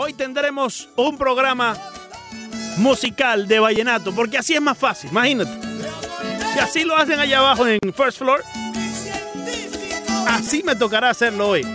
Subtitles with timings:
[0.00, 1.76] Hoy tendremos un programa
[2.76, 5.50] musical de vallenato, porque así es más fácil, imagínate.
[6.52, 8.44] Si así lo hacen allá abajo en First Floor,
[10.28, 11.66] así me tocará hacerlo hoy.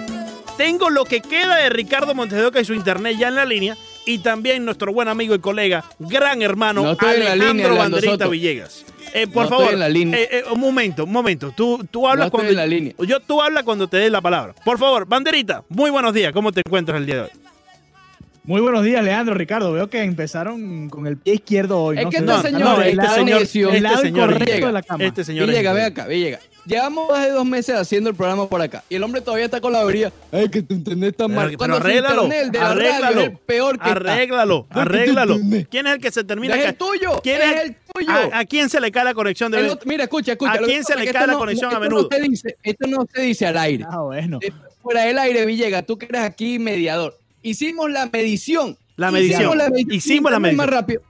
[0.57, 3.75] Tengo lo que queda de Ricardo Montedoca y su internet ya en la línea,
[4.05, 8.28] y también nuestro buen amigo y colega, gran hermano No Alejandro línea, Banderita.
[8.28, 8.86] Villegas.
[9.14, 10.18] Eh, por No favor, la línea.
[10.20, 11.52] eh, eh, un momento, un momento.
[11.52, 12.94] Tú, tú hablas No cuando en la línea.
[13.00, 14.55] yo tú hablas cuando te dé la palabra.
[14.66, 16.32] Por favor, Banderita, muy buenos días.
[16.34, 17.30] ¿Cómo te encuentras el día de hoy?
[18.46, 19.72] Muy buenos días, Leandro, Ricardo.
[19.72, 21.98] Veo que empezaron con el pie izquierdo hoy.
[21.98, 24.67] Es no que este señor, no, este lado- señor- este lado señor llega.
[24.67, 25.04] de la cama.
[25.05, 26.40] Este señor Villega, ve acá, Villega.
[26.66, 28.84] Llevamos más de dos meses haciendo el programa por acá.
[28.90, 30.12] Y el hombre todavía está con la avería.
[30.31, 31.55] Ay, que tu internet está Pero, mal.
[31.58, 33.91] pero su arréglalo, internet, el de la radio, arréglalo, es el peor que está.
[34.14, 35.38] arréglalo, No, arréglalo.
[35.70, 36.55] ¿Quién es el que se termina?
[36.55, 37.22] Es el tuyo.
[37.23, 38.12] ¿Quién es es el tuyo.
[38.12, 40.53] ¿A, a quién se le cae la conexión de otro- mira, escucha, escucha.
[40.53, 42.08] ¿A quién se le cae la no- conexión a esto menudo?
[42.12, 43.86] No se dice, esto no se dice al aire.
[43.89, 44.39] Ah, bueno.
[44.41, 47.17] Eh, Fuera del aire, Villega, tú que eres aquí mediador.
[47.43, 48.77] Hicimos la medición.
[48.95, 49.41] La medición.
[49.41, 49.91] Hicimos la medición.
[49.95, 50.57] Hicimos la Es medición.
[50.57, 51.02] más rápido.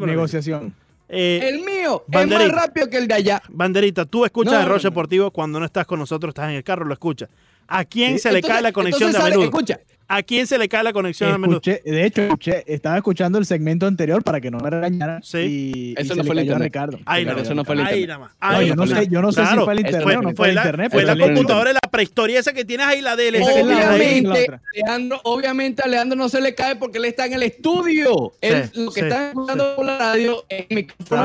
[0.00, 0.74] Negociación.
[1.08, 2.46] Eh, El mío Banderita.
[2.46, 3.42] es más rápido que el de allá.
[3.50, 4.90] Banderita, tú escuchas No, no, Roche no.
[4.90, 7.28] Deportivo cuando no estás con nosotros, estás en el carro, lo escuchas.
[7.68, 9.44] ¿A quién Sí, se le entonces- cae la conexión de a sale- menudo?
[9.46, 9.80] Escucha,
[10.14, 11.56] ¿A quién se le cae la conexión a menudo?
[11.64, 15.22] Escuché, de hecho, escuché- estaba escuchando el segmento anterior para que no me regañaran.
[15.22, 15.38] Sí.
[15.38, 16.62] Y, Eso y no se fue le el cayó a internet.
[16.64, 16.98] Ricardo.
[17.06, 18.08] Ahí nada le eso no fue el Ahí internet.
[18.08, 18.30] nada más.
[18.52, 20.16] No, Ahí yo no nada sé, yo no sé Claro, si fue el fue- internet
[20.18, 20.92] o no fue fue el la- internet.
[20.92, 23.42] Fue la internet- computadora de la prehistoria esa que tienes ahí, la de ahí.
[23.42, 24.50] Obviamente.
[24.74, 28.32] Leandro, obviamente a Leandro no se le cae porque él está en el estudio.
[28.42, 31.22] Él, Sí, lo que sí, está escuchando por la radio es el micrófono.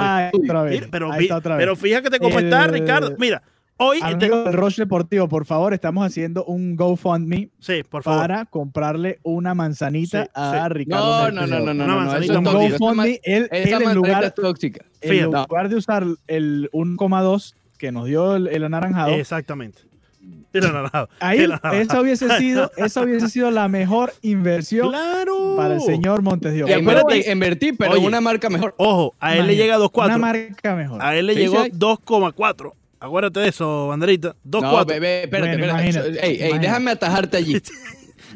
[0.70, 1.62] Mira, pero, Ahí vi- está otra vez.
[1.62, 3.16] pero fíjate cómo está El- Ricardo.
[3.20, 3.42] Mira,
[3.78, 4.00] hoy.
[4.02, 8.22] Amigo del Roche Deportivo, por favor, estamos haciendo un GoFundMe sí, por favor.
[8.22, 10.74] para comprarle una manzanita Sí, a sí.
[10.74, 11.32] Ricardo.
[11.32, 12.72] No, Montes no, no, no, no, Una no, no, manzanita eso Un.
[12.72, 14.86] GoFundMe, él, él en lugar, tóxica.
[15.02, 19.80] en lugar de usar el 1,2 que nos dio el, el anaranjado, Exactamente.
[20.54, 21.10] El anaranjado.
[21.20, 21.76] ahí El anaranjado.
[21.84, 25.54] esa hubiese sido esa hubiese sido la mejor inversión Claro.
[25.56, 26.72] para el señor Montes de Oca.
[26.74, 28.08] Y Invertí, acuérdate- invertí, pero en Oye.
[28.08, 28.74] una marca mejor.
[28.78, 30.18] Ojo, a él le llega a Una 2.4.
[30.20, 31.02] marca mejor.
[31.04, 31.72] A él le Sí, llegó sí.
[31.74, 32.74] 2,4.
[33.00, 34.36] Acuérdate de eso, banderita.
[34.48, 34.62] 2,4.
[34.62, 36.26] No, bebé, espérate, Bueno, espérate.
[36.28, 37.62] Ey, ey, déjame atajarte allí.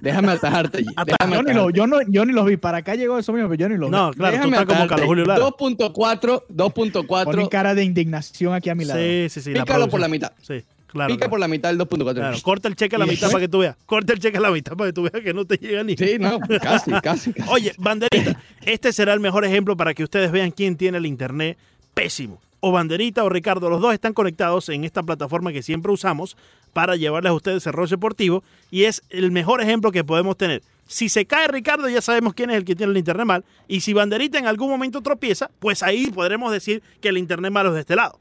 [0.01, 0.87] Déjame atajarte allí.
[1.05, 2.57] Déjame Yo ni, lo, yo, no, yo ni los vi.
[2.57, 4.17] Para acá llegó eso mismo, pero yo ni los No, vi.
[4.17, 5.07] claro, tú Déjame estás como Carlos.
[5.07, 5.45] Julio Lara.
[5.45, 7.49] 2.4, Ponen 2.4.
[7.49, 8.99] cara de indignación aquí a mi lado.
[8.99, 9.53] Sí, sí, sí.
[9.53, 10.31] la Pícalo por la mitad.
[10.41, 11.07] Sí, claro.
[11.09, 11.29] Pica claro.
[11.29, 12.13] por la mitad del 2.4.
[12.15, 13.75] Claro, corta el cheque a la ¿Y mitad para que tú veas.
[13.85, 15.95] Corta el cheque a la mitad para que tú veas que no te llega ni.
[15.97, 17.33] Sí, no, casi, casi.
[17.33, 17.49] casi.
[17.51, 21.57] Oye, banderita, este será el mejor ejemplo para que ustedes vean quién tiene el internet
[21.93, 22.41] pésimo.
[22.63, 26.37] O banderita o Ricardo, los dos están conectados en esta plataforma que siempre usamos
[26.73, 30.61] para llevarles a ustedes el rol deportivo y es el mejor ejemplo que podemos tener.
[30.87, 33.45] Si se cae Ricardo, ya sabemos quién es el que tiene el internet mal.
[33.67, 37.69] Y si Banderita en algún momento tropieza, pues ahí podremos decir que el internet malo
[37.69, 38.19] es de este lado.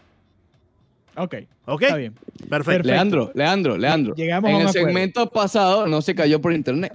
[1.16, 1.34] Ok,
[1.66, 1.82] ¿Ok?
[1.82, 2.12] está bien.
[2.14, 2.48] Perfecto.
[2.48, 2.86] Perfecto.
[2.88, 4.14] Leandro, Leandro, Leandro.
[4.14, 4.86] Llegamos a en el acuerdo.
[4.86, 6.92] segmento pasado no se cayó por internet.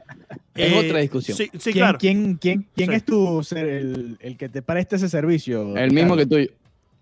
[0.56, 1.38] Es Eh, otra discusión.
[1.38, 1.98] Sí, sí, ¿Quién, claro.
[2.00, 2.96] quién, quién, quién Sí.
[2.96, 5.76] es tu ser- el, el que te preste ese servicio?
[5.78, 6.48] El mismo que tuyo.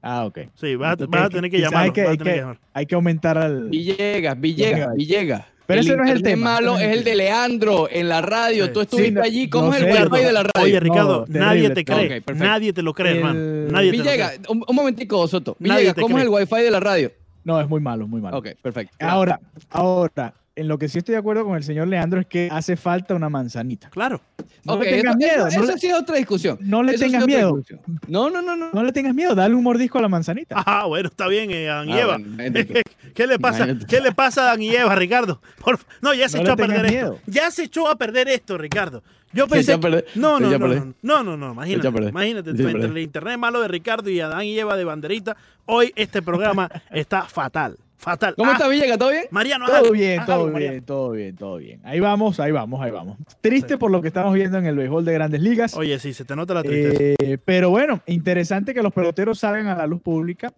[0.06, 0.40] Ah, ok.
[0.56, 1.80] Sí, vas a, Entonces, vas a tener que llamarlo.
[1.86, 2.59] Hay que, hay, que llamar.
[2.74, 3.69] hay que aumentar al.
[3.69, 4.96] Villegas, Villegas.
[4.96, 5.46] Villegas.
[5.66, 8.22] Pero ese no es el tema, malo es es el el de Leandro en la
[8.22, 8.66] radio.
[8.66, 8.72] Sí.
[8.74, 9.50] Tú estuviste Sí, no- allí.
[9.50, 10.03] ¿Cómo no es el sé.
[10.03, 10.62] wifi de la radio?
[10.66, 12.22] Oye, Ricardo, No, nadie te cree.
[12.36, 13.40] Nadie te lo cree, El- hermano.
[13.40, 14.14] Nadie te lo cree.
[14.18, 15.56] Villegas, un, un momentico, Soto.
[15.58, 16.18] Te ¿cómo cree.
[16.18, 17.12] es el wifi de la radio?
[17.46, 18.38] No, es muy malo, muy malo.
[18.38, 18.94] Ok, perfecto.
[19.00, 19.40] Ahora,
[19.70, 22.75] ahora, en lo que sí estoy de acuerdo con el señor Leandro es que hace
[22.75, 23.90] falta una manzanita.
[23.90, 24.22] Claro.
[24.64, 25.47] No le tengas eso- miedo.
[25.47, 26.58] Eso, no, eso le, sí es otra discusión.
[26.62, 27.62] no le Eso tengas miedo.
[28.08, 28.69] No, no, no, no.
[28.72, 29.34] No le tengas miedo.
[29.36, 30.56] Dale un mordisco a la manzanita.
[30.66, 32.18] Ah, bueno, está bien, eh, Adán y Ah, Eva.
[32.18, 32.59] bueno.
[33.16, 33.64] ¿Qué le pasa?
[33.64, 33.86] Imagínate.
[33.88, 35.41] ¿Qué le pasa a Adán y Eva, Ricardo?
[35.59, 37.20] Por- No, ya se No echó a perder esto.
[37.28, 39.03] Ya se echó a perder esto, Ricardo.
[39.34, 39.78] Yo pensé.
[39.80, 40.06] perder.
[40.14, 41.88] No, no, no, no, no, no, imagínate.
[42.09, 45.35] Imagínate, entre el internet malo de Ricardo y Adán y Eva de Banderita,
[45.66, 47.78] hoy este programa está fatal.
[48.03, 48.36] Fatal.
[48.36, 48.97] ¿Cómo Ah, está Villegas?
[48.97, 49.24] ¿Todo bien?
[49.31, 50.84] Mariano, Todo haz- bien, todo algo, bien, Mariano.
[50.86, 51.80] todo bien, todo bien.
[51.84, 53.18] Ahí vamos, ahí vamos, ahí vamos.
[53.40, 55.74] Triste por lo que estamos viendo en el béisbol de grandes ligas.
[55.75, 57.02] Oye, sí, se te nota la tristeza.
[57.24, 60.52] Eh, pero bueno, interesante que los peloteros salgan a la luz pública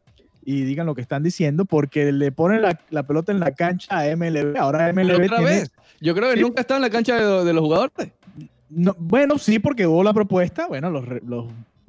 [0.44, 3.96] y digan lo que están diciendo, porque le ponen la, la pelota en la cancha
[4.00, 4.58] a MLB.
[4.58, 5.72] Ahora MLB ¿Otra tiene- vez?
[6.02, 6.42] Yo creo que Sí.
[6.42, 7.94] nunca está en la cancha de, de los jugadores.
[8.70, 10.66] No, bueno, sí, porque hubo la propuesta.
[10.68, 11.06] Bueno, los,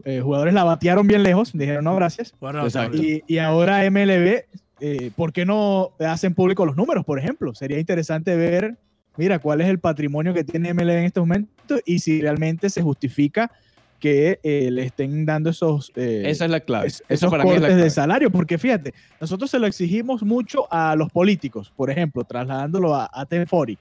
[0.05, 2.35] eh, jugadores la batearon bien lejos, dijeron no, gracias.
[2.41, 2.99] Bueno, Exacto.
[2.99, 4.45] Y, y ahora MLB,
[4.81, 7.55] eh, ¿por qué no hacen público los números, por ejemplo?
[7.55, 8.79] Sería interesante ver,
[9.17, 12.83] mira, cuál es el patrimonio que tiene MLB en estos momentos y si realmente se
[12.83, 13.51] justifica
[13.99, 16.89] que eh, le estén dando esos, eh, Esa es la clave.
[16.89, 19.67] es- Eso esos para mí es la cortes de salario, porque fíjate, nosotros se lo
[19.67, 23.79] exigimos mucho a los políticos, por ejemplo, trasladándolo a, a Tenfori.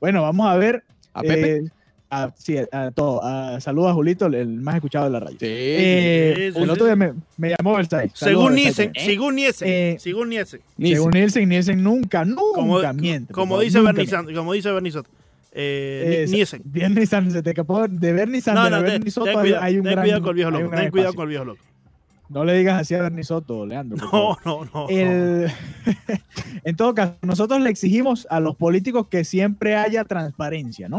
[0.00, 0.84] Bueno, vamos a ver.
[1.12, 1.62] ¿A Pepe?
[2.10, 3.20] Eh, a- sí, a, todo.
[3.24, 5.36] A- saludos a Julito, el, el más escuchado de la radio.
[5.38, 5.46] Sí.
[5.48, 6.70] Eh, sí, sí, el sí.
[6.70, 9.06] otro día me, me llamó a Según Nielsen, también.
[9.06, 10.60] según Nielsen, Eh, según Nielsen.
[10.76, 13.32] Ni Según Nielsen, Nielsen nunca, nunca Como, miente.
[13.32, 14.16] como dice nunca Bernie miente.
[14.16, 15.10] Sanders- como dice Bernie Soto.
[15.52, 16.62] eh, Eh, Ni- Nielsen.
[16.64, 18.70] Bernie Sanders, se te escapó de Bernie No, Sanders.
[18.70, 20.62] no, Bernie Soto ten hay- cuidado, hay un ten gran- cuidado con el viejo loco.
[20.62, 21.14] Ten cuidado espacio.
[21.16, 21.60] con el viejo loco.
[22.28, 23.96] No le digas así a Bernie Soto, Leandro.
[24.12, 24.88] No, no, no.
[24.88, 25.48] El-
[26.64, 30.98] en todo caso, nosotros le exigimos a los políticos que siempre haya transparencia, ¿no?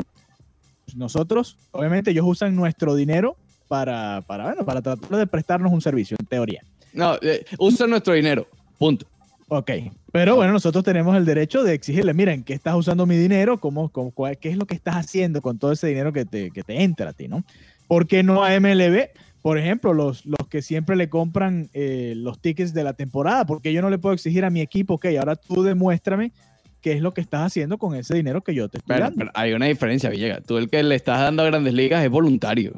[0.96, 3.36] Nosotros, obviamente, ellos usan nuestro dinero
[3.68, 6.62] para, para, bueno, para tratar de prestarnos un servicio, en teoría.
[6.94, 8.48] No, eh, usa nuestro dinero.
[8.78, 9.06] Punto.
[9.50, 9.72] Ok,
[10.12, 13.60] pero bueno, nosotros tenemos el derecho de exigirle, miren, ¿qué estás usando mi dinero?
[13.60, 16.52] ¿Cómo, cómo- cuál- ¿Qué es lo que estás haciendo con todo ese dinero que te,
[16.52, 17.44] que te entra a ti, no?
[17.88, 19.10] ¿Por qué no a MLB?
[19.42, 23.72] Por ejemplo, los, los que siempre le compran eh, los tickets de la temporada, porque
[23.72, 26.34] yo no le puedo exigir a mi equipo, ok, ahora tú demuéstrame
[26.82, 29.18] qué es lo que estás haciendo con ese dinero que yo te estoy Pero, dando.
[29.18, 30.44] pero hay una diferencia, Villegas.
[30.46, 32.74] Tú el que le estás dando a grandes ligas es voluntario.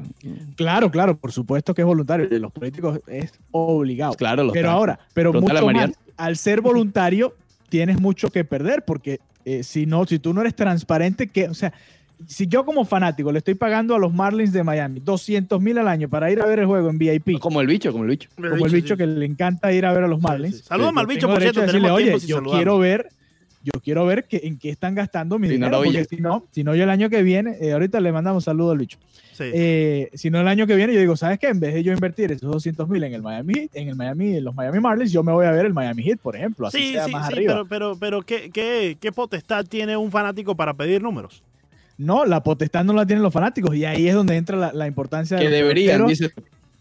[0.56, 4.14] Claro, claro, por supuesto que es voluntario, y los políticos es obligado.
[4.14, 7.36] Claro, lo Pero ahora, pero a mucho más, al ser voluntario,
[7.70, 11.54] tienes mucho que perder, porque eh, si no, si tú no eres transparente, que, o
[11.54, 11.74] sea,
[12.28, 15.88] si yo como fanático le estoy pagando a los Marlins de Miami 200 mil al
[15.88, 18.30] año para ir a ver el juego en VIP, Como el bicho, como el bicho.
[18.36, 18.98] como el bicho sí.
[18.98, 20.58] que le encanta ir a ver a los Marlins.
[20.58, 20.64] sí.
[20.66, 22.52] Saludamos yo al bicho, por cierto, decirle, Oye, yo saludarlo".
[22.52, 23.10] quiero ver,
[23.64, 26.18] yo quiero ver que, en qué están gastando mi Si no dinero, lo porque si
[26.18, 28.98] no, si no yo el año que viene, eh, ahorita le mandamos saludo al bicho.
[29.34, 29.46] Sí.
[29.54, 31.48] Eh, si no el año que viene, yo digo, ¿sabes qué?
[31.48, 34.38] En vez de yo invertir esos 200 mil en el Miami Heat, en el Miami,
[34.38, 36.78] en los Miami Marlins, yo me voy a ver el Miami Heat, por ejemplo, así
[36.78, 37.54] sí, sea sí, más sí, arriba.
[37.54, 41.44] pero, pero, pero ¿qué, qué, ¿qué potestad tiene un fanático para pedir números?
[41.98, 44.88] No, la potestad no la tienen los fanáticos y ahí es donde entra la, la
[44.88, 46.32] importancia de Que los deberían, dice.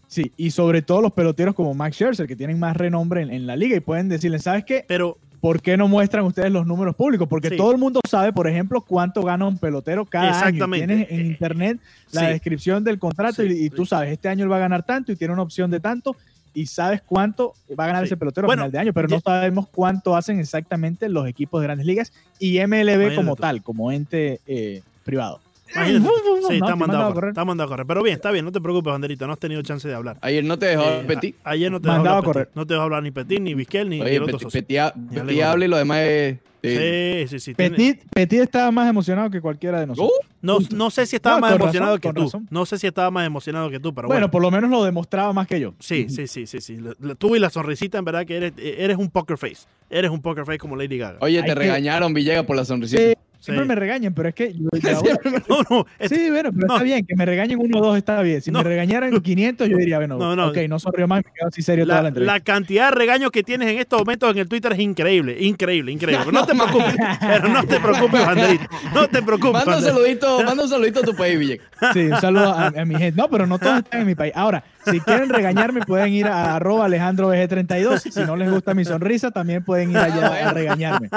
[0.07, 3.45] Sí, y sobre todo los peloteros como Max Scherzer, que tienen más renombre en, en
[3.45, 4.83] la liga y pueden decirle, ¿sabes qué?
[4.87, 7.27] Pero ¿Por qué no muestran ustedes los números públicos?
[7.27, 7.57] Porque Sí.
[7.57, 10.33] todo el mundo sabe, por ejemplo, cuánto gana un pelotero cada año.
[10.37, 10.87] Exactamente.
[10.87, 11.79] Tienes en internet
[12.11, 12.27] la Sí.
[12.27, 15.11] descripción del contrato Sí, y, y tú sabes, este año él va a ganar tanto
[15.11, 16.15] y tiene una opción de tanto
[16.53, 19.19] y sabes cuánto va a ganar ese pelotero Bueno, a final de año, pero no
[19.21, 24.41] sabemos cuánto hacen exactamente los equipos de grandes ligas y MLB como tal, como ente
[24.47, 25.39] eh, privado.
[25.75, 26.09] Imagínate.
[26.47, 27.29] Sí, está te mandado, a correr.
[27.29, 27.85] Está mandado a correr.
[27.87, 30.17] Pero bien, está bien, no te preocupes, Banderita, no has tenido chance de hablar.
[30.21, 31.35] Ayer no te dejó Eh, Petit.
[31.43, 32.45] a- ayer no te dejó hablar a correr.
[32.47, 32.55] Petit.
[32.55, 34.61] No te dejó hablar ni Petit, ni Vizquel, ni, Oye, el otro Petit, socio.
[34.61, 36.37] Petit Petit habla y lo demás es.
[36.61, 37.53] eh, Sí, sí, sí.
[37.55, 40.11] tiene- Petit, Petit estaba más emocionado que cualquiera de nosotros.
[40.21, 42.23] Uh, No, no sé si estaba No, más emocionado razón, que tú.
[42.25, 42.47] razón.
[42.49, 44.31] No sé si estaba más emocionado que tú, pero bueno, bueno.
[44.31, 45.73] por lo menos lo demostraba más que yo.
[45.79, 46.77] Sí, sí, sí, sí, sí.
[47.17, 49.67] Tú y la sonrisita, en verdad que eres, eres un poker face.
[49.89, 51.17] Eres un poker face como Lady Gaga.
[51.21, 53.01] Oye, Hay te que- regañaron, Villegas, por la sonrisita.
[53.01, 53.13] Sí.
[53.39, 54.69] Siempre me regañan, pero es que yo-
[55.49, 55.85] No, no.
[55.97, 56.73] es- Sí, bueno, pero No.
[56.75, 58.41] está bien, que me regañen uno o dos está bien.
[58.41, 58.59] Si No.
[58.59, 60.47] me regañaran 500, yo diría, bueno, No, no.
[60.49, 62.33] ok, no sonrío más, me quedo así serio toda la La, entrevista.
[62.33, 65.91] la cantidad de regaños que tienes en estos momentos en el Twitter es increíble, increíble,
[65.91, 66.25] increíble.
[66.25, 68.69] Pero no te preocupes, pero no te preocupes, Banderita.
[68.93, 69.65] No te preocupes.
[69.65, 71.67] Manda un saludito, manda un saludito a tu país, Villegas.
[71.93, 73.15] Sí, un saludo a, a mi gente.
[73.19, 74.33] No, pero no todos están en mi país.
[74.35, 78.11] Ahora, si quieren regañarme, pueden ir a arroba Alejandro BG32.
[78.11, 81.09] Si no les gusta mi sonrisa, también pueden ir allá a regañarme.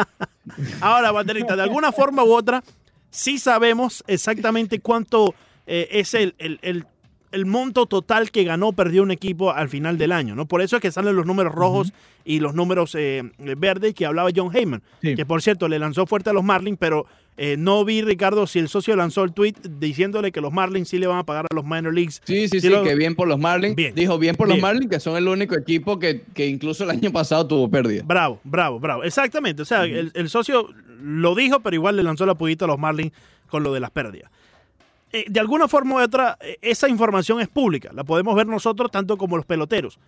[0.80, 2.62] Ahora, Banderita, de alguna forma u otra,
[3.10, 5.34] sí sabemos exactamente cuánto
[5.66, 6.86] eh, es el, el- el-
[7.30, 10.44] el monto total que ganó o perdió un equipo al final del año, ¿no?
[10.44, 11.94] Por eso es que salen los números rojos
[12.26, 13.22] y los números eh,
[13.56, 15.14] verdes que hablaba John Heyman, Sí.
[15.14, 17.06] que por cierto le lanzó fuerte a los Marlins, pero
[17.36, 20.98] eh, no vi, Ricardo, si el socio lanzó el tweet diciéndole que los Marlins sí
[20.98, 22.20] le van a pagar a los minor leagues.
[22.24, 23.74] Sí, sí, Sí sí, lo- que bien por los Marlins.
[23.74, 23.94] Bien.
[23.94, 24.58] Dijo bien por Bien.
[24.58, 28.02] los Marlins, que son el único equipo que, que incluso el año pasado tuvo pérdida.
[28.04, 29.02] Bravo, bravo, bravo.
[29.04, 29.62] Exactamente.
[29.62, 30.68] O sea, el, el socio
[31.02, 33.12] lo dijo, pero igual le lanzó la pullita a los Marlins
[33.48, 34.30] con lo de las pérdidas.
[35.14, 37.90] Eh, de alguna forma u otra, eh, esa información es pública.
[37.92, 39.98] La podemos ver nosotros tanto como los peloteros.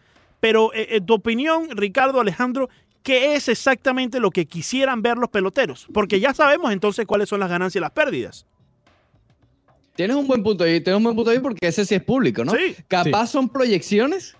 [0.40, 2.68] Pero, eh, en tu opinión, Ricardo, Alejandro,
[3.04, 5.86] ¿qué es exactamente lo que quisieran ver los peloteros?
[5.94, 8.46] Porque ya sabemos entonces cuáles son las ganancias y las pérdidas.
[9.94, 12.44] Tienes un buen punto ahí, tienes un buen punto ahí porque ese sí es público,
[12.44, 12.52] ¿no?
[12.52, 12.74] Sí.
[12.88, 14.34] Capaz son proyecciones.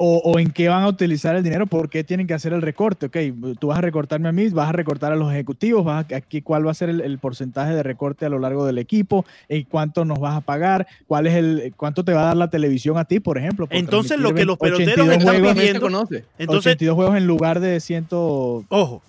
[0.00, 2.62] O, o en qué van a utilizar el dinero, por qué tienen que hacer el
[2.62, 3.06] recorte.
[3.06, 3.16] Ok,
[3.58, 6.40] tú vas a recortarme a mí, vas a recortar a los ejecutivos, vas a, aquí
[6.40, 9.64] cuál va a ser el, el porcentaje de recorte a lo largo del equipo, y
[9.64, 12.96] cuánto nos vas a pagar, cuál es el, cuánto te va a dar la televisión
[12.96, 13.66] a ti, por ejemplo.
[13.66, 16.24] por Entonces, lo que los 82 peloteros están juegos, pidiendo- conoce.
[16.38, 18.66] Entonces, 82 juegos en lugar de 162.
[18.68, 19.02] ojo,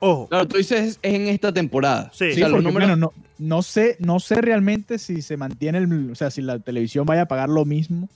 [0.00, 0.28] ojo.
[0.28, 2.10] Claro, tú dices es en esta temporada.
[2.14, 2.24] Sí.
[2.24, 2.88] O Sí, sea, los porque, números.
[2.88, 6.58] bueno, no, no sé, no sé realmente si se mantiene el, o sea, si la
[6.58, 8.08] televisión vaya a pagar lo mismo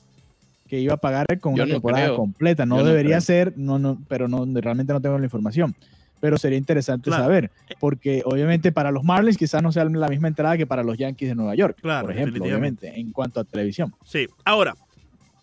[0.74, 2.16] que iba a pagar con Yo una no temporada creo.
[2.16, 2.66] completa.
[2.66, 3.20] No debería creo.
[3.20, 5.74] ser, no, no, pero no, realmente no tengo la información.
[6.20, 7.22] Pero sería interesante Claro.
[7.24, 7.50] saber,
[7.80, 11.28] porque obviamente para los Marlins quizás no sea la misma entrada que para los Yankees
[11.28, 13.94] de Nueva York, Claro, por ejemplo, obviamente, en cuanto a televisión.
[14.04, 14.26] Sí.
[14.44, 14.74] Ahora,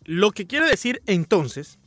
[0.05, 1.77] lo que quiere decir entonces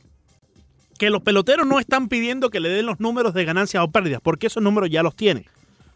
[0.97, 4.21] que los peloteros no están pidiendo que le den los números de ganancias o pérdidas,
[4.23, 5.45] porque esos números ya los tienen.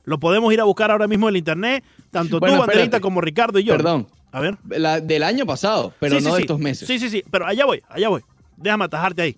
[0.03, 3.01] Lo podemos ir a buscar ahora mismo en el internet, tanto Bueno, tú, Banderita, espérate.
[3.01, 3.74] como Ricardo y yo.
[3.77, 4.57] Perdón, A ver.
[4.67, 6.88] la, del año pasado, pero Sí, sí, no de estos meses.
[6.88, 8.21] Sí, sí, sí, pero allá voy, allá voy.
[8.57, 9.38] Déjame atajarte ahí.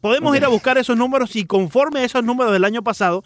[0.00, 3.24] Podemos ir a buscar esos números y conforme a esos números del año pasado,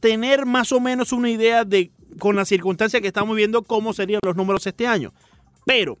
[0.00, 4.20] tener más o menos una idea de con la circunstancia que estamos viendo cómo serían
[4.24, 5.12] los números este año.
[5.66, 5.98] Pero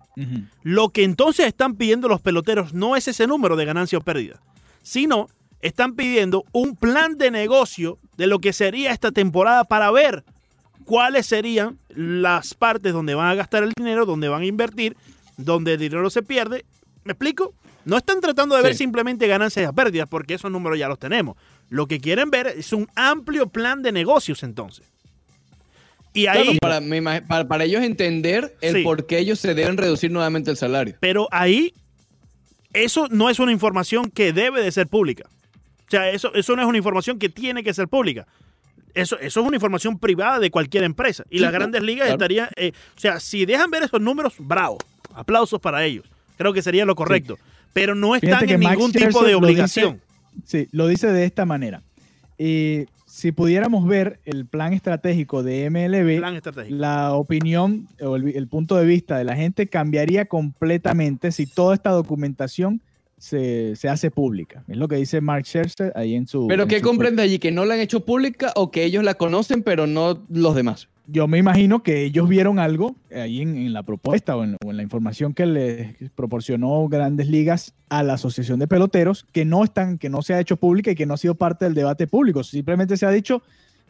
[0.62, 4.40] lo que entonces están pidiendo los peloteros no es ese número de ganancia o pérdida,
[4.82, 5.28] sino
[5.60, 10.24] están pidiendo un plan de negocio de lo que sería esta temporada para ver
[10.84, 14.96] cuáles serían las partes donde van a gastar el dinero, donde van a invertir,
[15.36, 16.64] donde el dinero se pierde.
[17.04, 17.54] ¿Me explico?
[17.84, 21.36] No están tratando de ver simplemente ganancias y pérdidas, porque esos números ya los tenemos.
[21.68, 24.86] Lo que quieren ver es un amplio plan de negocios entonces.
[26.14, 28.82] Y ahí, Claro, para, ellos entender el Sí.
[28.82, 30.96] por qué ellos se deben reducir nuevamente el salario.
[31.00, 31.74] pero ahí,
[32.72, 35.24] eso no es una información que debe de ser pública.
[35.86, 38.26] O sea, eso, eso no es una información que tiene que ser pública.
[38.94, 41.24] Eso, eso es una información privada de cualquier empresa.
[41.30, 42.14] Y Sí, las grandes ligas claro.
[42.14, 42.48] estarían...
[42.56, 44.78] eh, o sea, si dejan ver esos números, bravo.
[45.14, 46.06] Aplausos para ellos.
[46.36, 47.38] Creo que sería lo correcto.
[47.72, 50.00] Pero no están Fíjate en Max ningún tipo de lo obligación.
[50.44, 51.82] Sí, lo dice de esta manera.
[52.38, 56.76] Eh, si pudiéramos ver el plan estratégico de MLB, Plan estratégico.
[56.76, 61.74] la opinión o el, el punto de vista de la gente cambiaría completamente si toda
[61.74, 62.82] esta documentación
[63.24, 64.62] se, se hace pública.
[64.68, 66.46] Es lo que dice Mark Scherzer ahí en su...
[66.46, 67.38] Pero en ¿qué su- comprende allí?
[67.38, 70.88] ¿Que no la han hecho pública o que ellos la conocen pero no los demás?
[71.06, 74.70] Yo me imagino que ellos vieron algo ahí en, en la propuesta o en, o
[74.70, 79.64] en la información que les proporcionó Grandes Ligas a la Asociación de Peloteros que no
[79.64, 82.06] están, que no se ha hecho pública y que no ha sido parte del debate
[82.06, 82.42] público.
[82.44, 83.42] Simplemente se ha dicho,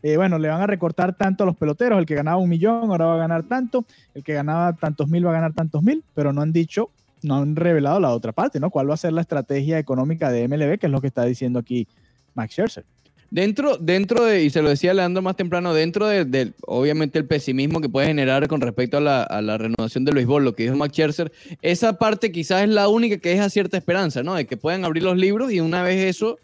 [0.03, 2.91] eh, bueno, le van a recortar tanto a los peloteros, el que ganaba un millón
[2.91, 6.03] ahora va a ganar tanto, el que ganaba tantos mil va a ganar tantos mil,
[6.15, 6.91] pero no han dicho,
[7.25, 8.71] no han revelado la otra parte, ¿no?
[8.71, 11.59] ¿Cuál va a ser la estrategia económica de MLB, que es lo que está diciendo
[11.59, 11.89] aquí
[12.35, 12.85] Max Scherzer?
[13.31, 17.27] Dentro, dentro de, y se lo decía Leandro más temprano, dentro de, del- obviamente el
[17.27, 20.65] pesimismo que puede generar con respecto a la, a la renovación del béisbol, lo que
[20.65, 24.35] dijo Max Scherzer, esa parte quizás es la única que deja cierta esperanza, ¿no?
[24.35, 26.39] De que puedan abrir los libros y una vez eso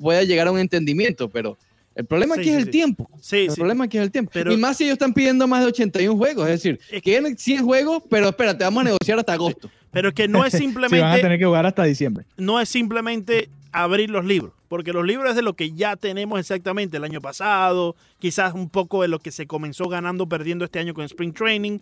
[0.00, 1.56] pueda llegar a un entendimiento, pero
[1.94, 2.70] el problema Sí, aquí sí, es el sí.
[2.72, 3.08] tiempo.
[3.20, 3.56] Sí, el sí.
[3.56, 4.30] problema aquí es el tiempo.
[4.34, 7.00] Pero- y más si ellos están pidiendo más de 81 juegos, es decir, Es que-
[7.02, 9.70] quieren 100 juegos, pero espérate, vamos a negociar hasta agosto.
[9.94, 11.22] Pero que no es Sí, van a simplemente...
[11.22, 12.26] tener que jugar hasta diciembre.
[12.36, 16.38] no es simplemente abrir los libros, porque los libros es de lo que ya tenemos
[16.38, 20.78] exactamente el año pasado, quizás un poco de lo que se comenzó ganando, perdiendo este
[20.78, 21.78] año con Spring Training.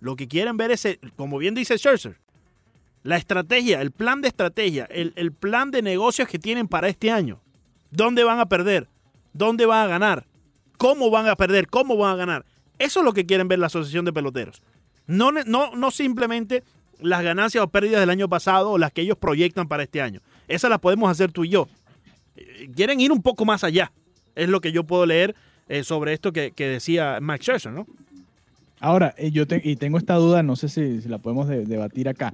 [0.00, 2.16] Lo que quieren ver es, el- como bien dice Scherzer,
[3.02, 7.10] la estrategia, el plan de estrategia, el, el plan de negocios que tienen para este
[7.12, 7.40] año.
[7.92, 8.88] ¿Dónde van a perder?
[9.32, 10.26] ¿Dónde van a ganar?
[10.76, 11.68] ¿Cómo van a perder?
[11.68, 12.44] ¿Cómo van a ganar?
[12.78, 14.60] Eso es lo que quieren ver la Asociación de Peloteros.
[15.06, 16.64] No, no, no simplemente
[17.00, 20.20] las ganancias o pérdidas del año pasado o las que ellos proyectan para este año.
[20.48, 21.68] Esas las podemos hacer tú y yo.
[22.36, 23.92] Eh, Quieren ir un poco más allá.
[24.34, 25.34] Es lo que yo puedo leer
[25.68, 27.86] eh, sobre esto que, que decía Max Scherzer, ¿no?
[28.80, 31.64] Ahora, eh, yo te- y tengo esta duda, no sé si, si la podemos de-
[31.64, 32.32] debatir acá.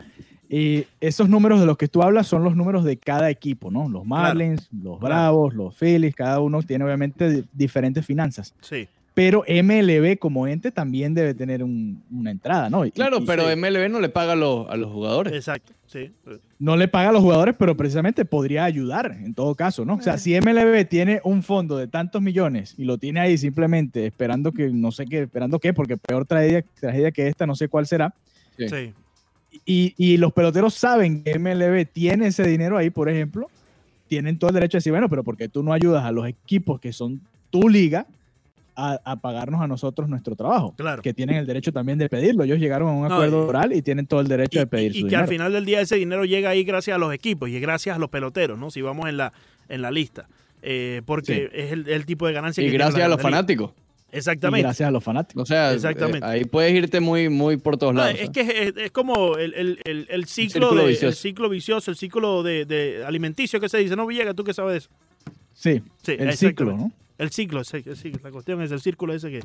[0.51, 3.89] Eh, esos números de los que tú hablas son los números de cada equipo, ¿no?
[3.89, 5.01] Los Marlins, los.
[5.01, 8.53] Bravos, los Phillies, cada uno tiene obviamente di- diferentes finanzas.
[8.61, 8.87] Sí.
[9.15, 12.87] Pero MLB como ente también debe tener un- una entrada, ¿no?
[12.87, 15.33] Y- Claro, y pero MLB no le paga a los, a los jugadores.
[15.35, 15.73] Exacto.
[15.87, 16.11] Sí.
[16.59, 19.97] no le paga a los jugadores, pero precisamente podría ayudar en todo caso, ¿no?
[19.97, 24.07] O sea, si MLB tiene un fondo de tantos millones y lo tiene ahí simplemente
[24.07, 27.69] esperando que, no sé qué, esperando qué, porque peor tragedia, tragedia que esta, no sé
[27.69, 28.15] cuál será,
[28.57, 28.69] Sí.
[28.71, 28.93] Sí.
[29.67, 33.51] y, y los peloteros saben que MLB tiene ese dinero ahí, por ejemplo,
[34.09, 36.81] tienen todo el derecho de decir, bueno, pero porque tú no ayudas a los equipos
[36.81, 38.07] que son tu liga
[38.77, 40.75] a, a pagarnos a nosotros nuestro trabajo?
[40.77, 41.03] Claro.
[41.03, 42.45] Que tienen el derecho también de pedirlo.
[42.45, 44.67] Ellos llegaron a un No, acuerdo y- oral y tienen todo el derecho Y, de
[44.67, 46.99] pedir y- y su que al final del día ese dinero llega ahí gracias a
[46.99, 48.71] los equipos y gracias a los peloteros, ¿no?
[48.71, 49.33] Si vamos en la,
[49.69, 50.29] en la lista.
[50.63, 53.73] Eh, porque es el, el tipo de ganancia Y que tiene gracias a los fanáticos.
[54.13, 54.63] Y Exactamente.
[54.63, 55.43] gracias a los fanáticos.
[55.43, 56.19] O sea, Exactamente.
[56.19, 58.17] eh, ahí puedes irte muy, muy por todos No, lados.
[58.21, 61.07] es que es, es como el, el- el- el ciclo, de- vicioso.
[61.09, 63.97] el ciclo vicioso, el ciclo de, de alimenticio que se dice.
[63.97, 64.91] No, Villegas, tú que sabes de eso.
[65.55, 66.37] Sí, Sí, el exactamente.
[66.37, 66.93] ciclo, ¿no?
[67.23, 67.63] El ciclo.
[68.23, 69.41] La cuestión es el círculo ese que,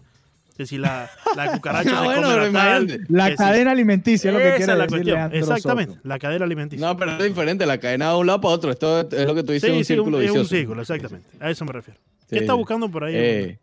[0.56, 3.14] que si la, la cucaracha Ah, se bueno, come la tal, imagínate.
[3.14, 5.16] La que si- cadena alimenticia es lo que quiere es la decir cuestión.
[5.16, 6.08] Leandro Exactamente, Soto.
[6.08, 6.88] la cadena alimenticia.
[6.88, 7.66] No, pero es diferente.
[7.66, 8.72] La cadena de un lado para otro.
[8.72, 10.42] Esto es lo que tú dices, sí, un sí, círculo un- es vicioso.
[10.42, 11.28] un círculo, exactamente.
[11.40, 12.00] A eso me refiero.
[12.22, 13.14] Sí, ¿Qué está buscando por ahí?
[13.16, 13.60] Eh,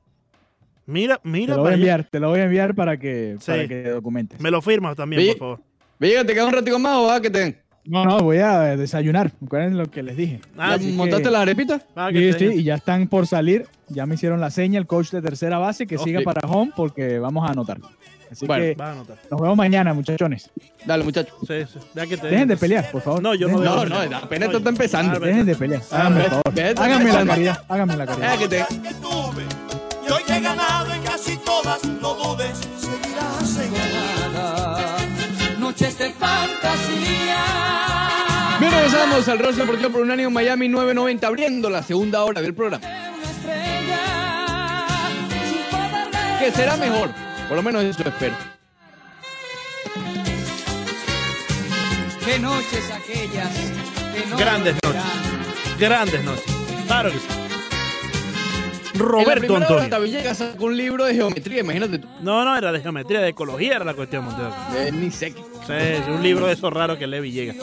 [0.86, 3.46] Mira, Te mira, lo voy a enviar, te lo voy a enviar para que, Sí.
[3.50, 4.38] para que documentes.
[4.40, 5.60] Me lo firmas también, por favor.
[5.98, 7.56] Villegas, ¿te quedas un ratico más o vas a que te den?
[7.86, 9.30] No, no, voy a desayunar.
[9.40, 10.40] Recuerden lo que les dije.
[10.56, 11.82] Ah, ¿Ya así montaste que- las arepitas?
[11.94, 13.66] Ah, Sí, sí, y ya están por salir.
[13.88, 17.18] Ya me hicieron la seña el coach de tercera base que siga para home porque
[17.18, 17.78] vamos a anotar.
[18.32, 19.16] Así Bueno, que Vas a anotar.
[19.30, 20.50] nos vemos mañana, muchachones.
[20.86, 21.34] Dale, muchacho.
[21.46, 21.78] Sí, sí.
[21.94, 23.22] Ya que te Dejen de pelear, por favor.
[23.22, 23.84] No, yo no Dejen- veo.
[23.86, 25.16] No, no, apenas No, esto está empezando.
[25.16, 25.82] Ah, Dejen de pelear.
[25.92, 26.42] Ah, Háganme favor.
[26.54, 27.64] ve- Háganme la caridad.
[27.68, 28.38] Háganme la caridad.
[28.38, 28.58] que te
[30.06, 34.96] y hoy he ganado en casi todas, no dudes, seguirás en ganada.
[35.58, 37.73] Noches de fantasía.
[38.60, 42.86] Bien, regresamos al Ross Deportivo por Unánimo Miami 990, abriendo la segunda hora del programa.
[46.38, 47.10] ¿Qué será mejor?
[47.48, 48.34] Por lo menos eso espero.
[52.24, 53.50] Qué noches aquellas
[54.14, 55.06] que no Grandes volverán.
[55.78, 56.44] Grandes noches.
[56.86, 57.26] Claro que sí.
[58.94, 59.88] En la Roberto hora, Antonio.
[59.88, 62.08] David Villegas sacó un libro de geometría, imagínate tú.
[62.20, 64.54] No, no, era de geometría, de ecología era la cuestión, Montero.
[64.76, 65.42] Eh, ni sé qué.
[65.66, 67.56] Sí, es un libro de esos raros que lee Villegas.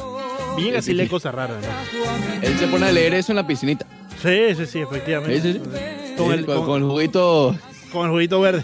[0.58, 2.42] Villegas sí lee cosas raras, ¿no?
[2.48, 3.86] Él se pone a leer eso en la piscinita.
[4.22, 5.42] Sí, sí, sí, efectivamente.
[5.42, 6.16] Sí, sí, sí.
[6.18, 7.56] Con, el, con, con- con el juguito.
[7.92, 8.64] con el juguito verde.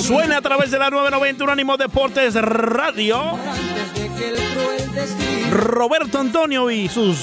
[0.00, 3.38] Suena a través de la 990 Unánimo Deportes Radio.
[5.50, 7.18] Roberto Antonio y sus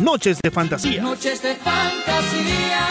[0.00, 1.02] noches de fantasía.
[1.02, 2.86] Noches de fantasía.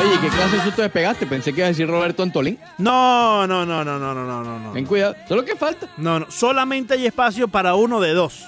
[0.00, 1.26] Oye, ¿qué clase de susto despegaste?
[1.26, 2.58] Pensé que iba a decir Roberto Antolín.
[2.78, 4.72] No, no, no, no, no, no, no, no, no.
[4.72, 5.14] Ten cuidado.
[5.28, 5.88] Solo que falta.
[5.96, 6.30] No, no.
[6.30, 8.44] Solamente hay espacio para uno de dos.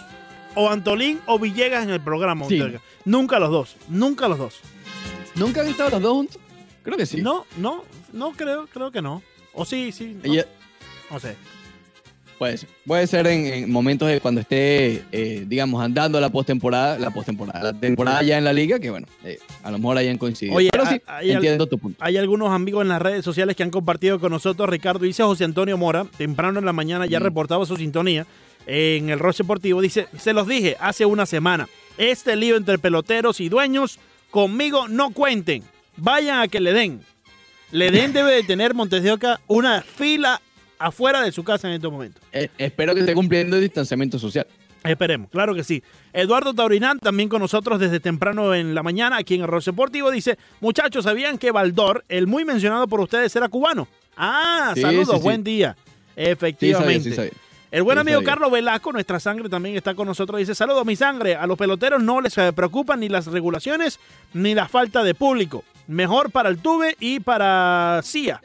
[0.54, 2.46] O Antolín o Villegas en el programa.
[2.48, 2.62] Sí.
[3.04, 3.76] Nunca los dos.
[3.88, 4.60] Nunca los dos.
[5.34, 6.38] ¿Nunca han estado los dos juntos?
[6.82, 7.20] Creo que sí.
[7.22, 9.22] No, no, no creo, creo que no.
[9.52, 10.16] O sí, sí.
[10.22, 10.34] no,
[11.10, 11.36] no sé.
[12.44, 12.68] Puede ser.
[12.86, 17.72] Puede ser en, en momentos de cuando esté, eh, digamos, andando la postemporada, la postemporada,
[17.72, 20.56] la temporada ya en la liga, que bueno, eh, a lo mejor hayan coincidido.
[20.56, 21.96] Oye, Pero hay- sí, hay al- entiendo tu punto.
[22.04, 24.68] Hay algunos amigos en las redes sociales que han compartido con nosotros.
[24.68, 27.22] Ricardo dice José Antonio Mora, temprano en la mañana ya Mm.
[27.22, 28.26] reportaba su sintonía
[28.66, 29.80] en el Roche Deportivo.
[29.80, 33.98] Dice, se los dije hace una semana, este lío entre peloteros y dueños,
[34.30, 35.62] conmigo no cuenten.
[35.96, 37.00] Vayan a que le den.
[37.72, 40.40] Le den debe de tener Montes de Oca una fila
[40.78, 42.22] afuera de su casa en estos momentos.
[42.32, 44.46] Eh, espero que esté cumpliendo el distanciamiento social.
[44.84, 45.82] Esperemos, claro que sí.
[46.12, 50.10] Eduardo Taurinán, también con nosotros desde temprano en la mañana, aquí en el Roche Deportivo,
[50.10, 53.88] dice, muchachos, ¿sabían que Baldor, el muy mencionado por ustedes, era cubano?
[54.16, 55.74] Ah, Sí, saludos, sí, buen día.
[55.74, 57.10] Sí, sabía, Efectivamente.
[57.10, 57.32] sí, sabía.
[57.70, 58.28] El buen amigo sabía.
[58.28, 60.38] Carlos Velasco, nuestra sangre, también está con nosotros.
[60.38, 61.34] Dice, saludos, mi sangre.
[61.34, 63.98] A los peloteros no les eh, preocupan ni las regulaciones
[64.34, 65.64] ni la falta de público.
[65.88, 68.40] Mejor para el Tuve y para CIA.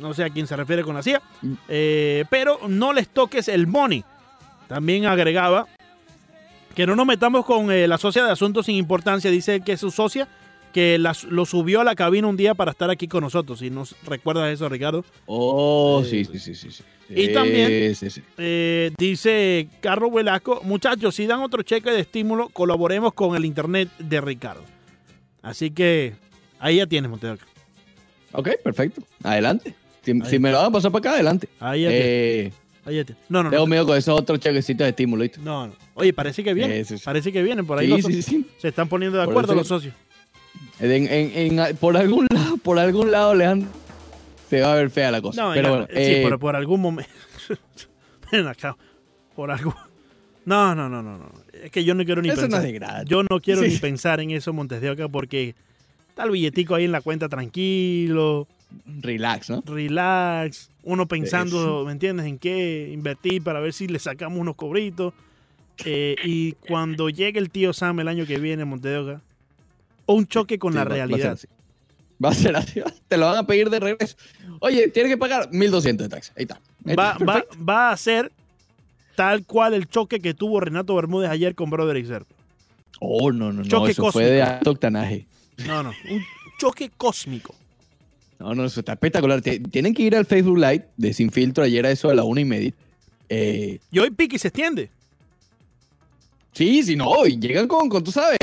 [0.00, 1.22] No sé a quién se refiere con la CIA.
[1.42, 1.52] Mm.
[1.68, 4.04] Eh, pero no les toques el money.
[4.68, 5.66] También agregaba
[6.74, 9.30] que no nos metamos con eh, la socia de asuntos sin importancia.
[9.30, 10.28] Dice que es su socia
[10.72, 13.60] que la- lo subió a la cabina un día para estar aquí con nosotros.
[13.60, 15.04] Si nos recuerdas eso, Ricardo.
[15.26, 16.70] Oh, Eh, sí, sí, sí, sí.
[16.70, 16.84] sí.
[17.14, 18.22] y también- Sí, sí.
[18.98, 24.20] Dice Carlos Velasco, muchachos, si dan otro cheque de estímulo, colaboremos con el internet de
[24.20, 24.64] Ricardo.
[25.42, 26.14] Así que
[26.58, 27.36] ahí ya tienes, Montero.
[28.34, 29.02] Ok, perfecto.
[29.22, 29.74] Adelante.
[30.02, 31.48] Si, me lo van a pasar para acá, adelante.
[31.60, 31.84] Ahí.
[31.86, 32.52] Eh.
[33.30, 33.66] No, no, tengo no.
[33.66, 35.40] miedo con esos otros chequecitos de estímulo, ¿viste?
[35.40, 35.72] No, no.
[35.94, 36.80] Oye, parece que vienen.
[36.80, 37.04] Eh, sí, sí.
[37.04, 37.86] Parece que vienen por ahí.
[38.02, 38.46] Sí, los sí.
[38.58, 39.94] Se están poniendo de acuerdo los socios.
[40.78, 43.68] En- en- en- por algún lado, por algún lado le han
[44.50, 45.42] se va a ver fea la cosa.
[45.42, 47.10] No, pero bueno, sí, eh, pero por algún momento.
[48.32, 48.76] Ven acá.
[49.34, 49.74] Por algún.
[50.44, 51.32] No, no, no, no, no.
[51.52, 52.60] Es que yo no quiero ni eso no pensar.
[52.60, 53.08] es de gratis.
[53.08, 55.54] Yo no quiero ni pensar en eso, Montes de Oca, porque
[56.14, 58.46] está el billetico ahí en la cuenta tranquilo,
[59.00, 59.62] Relax, ¿no?
[59.66, 65.12] relax, uno pensando, ¿me entiendes?, en qué invertir para ver si le sacamos unos cobritos.
[65.84, 69.20] Eh, y cuando llegue el tío Sam el año que viene, Montes de Oca,
[70.06, 71.32] un choque con Sí, la va- va a ser realidad.
[71.32, 71.46] así.
[72.24, 72.80] Va a ser así.
[73.08, 74.16] Te lo van a pedir de regreso.
[74.60, 76.32] Oye, tienes que pagar 1200 de taxi.
[76.36, 76.60] Ahí está.
[76.86, 77.64] Ahí Va, está, va, perfecto.
[77.64, 78.32] va a ser
[79.16, 82.34] tal cual el choque que tuvo Renato Bermúdez ayer con Broderick Serpa.
[83.00, 83.68] Oh, no, no, no.
[83.68, 85.26] Choque eso fue de alto octanaje.
[85.66, 86.22] No, no, un
[86.58, 87.54] choque cósmico.
[88.38, 89.40] No, no, eso está espectacular.
[89.40, 92.40] Tienen que ir al Facebook Live de Sin Filtro ayer a eso a la una
[92.40, 92.72] y media.
[93.28, 94.90] Eh, Y hoy Piqui se extiende.
[96.52, 97.26] sí, sí, no.
[97.26, 98.38] Y llegan con, con tú sabes,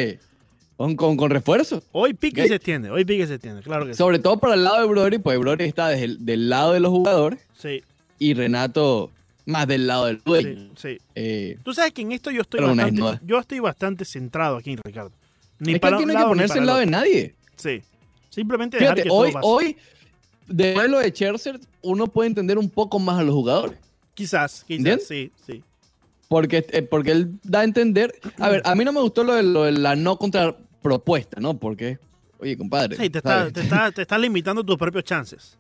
[0.78, 1.84] con, con, con refuerzo.
[1.92, 2.48] Hoy Piqui Ok.
[2.48, 3.98] se extiende, hoy Piqui se extiende, claro que sí.
[3.98, 6.80] Sobre todo para el lado de Brody, pues Brody está desde el- del lado de
[6.80, 7.84] los jugadores Sí,
[8.20, 9.12] y Renato
[9.46, 10.70] más del lado del dueño.
[10.76, 10.98] sí, sí.
[11.16, 15.12] Eh, Tú sabes que en esto yo estoy bastante, yo estoy bastante centrado aquí, Ricardo.
[15.62, 17.36] Ni es que para no hay que ponerse al lado de nadie.
[17.56, 17.82] Sí.
[18.30, 19.78] Simplemente dejar Fíjate, que hoy, todo hoy,
[20.48, 23.78] de lo de Scherzer, uno puede entender un poco más a los jugadores.
[24.16, 25.08] Quizás, quizás, ¿Entiendes?
[25.08, 25.64] sí, sí.
[26.28, 28.16] Porque, eh, porque él da a entender.
[28.40, 31.60] A ver, a mí no me gustó lo de, lo de la no contrapropuesta, ¿no?
[31.60, 32.00] Porque,
[32.40, 32.96] oye, compadre.
[32.96, 35.58] Sí, te está, te, está, te está limitando tus propios chances.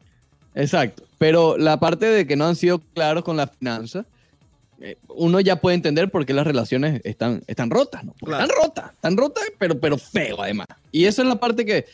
[0.55, 1.03] Exacto.
[1.19, 4.05] Pero la parte de que no han sido claros con la finanza,
[5.09, 8.13] uno ya puede entender por qué las relaciones están, están rotas, ¿no?
[8.13, 8.43] Claro.
[8.43, 10.67] Están rotas, están rotas, pero, pero feo además.
[10.91, 11.85] Y eso es la parte que,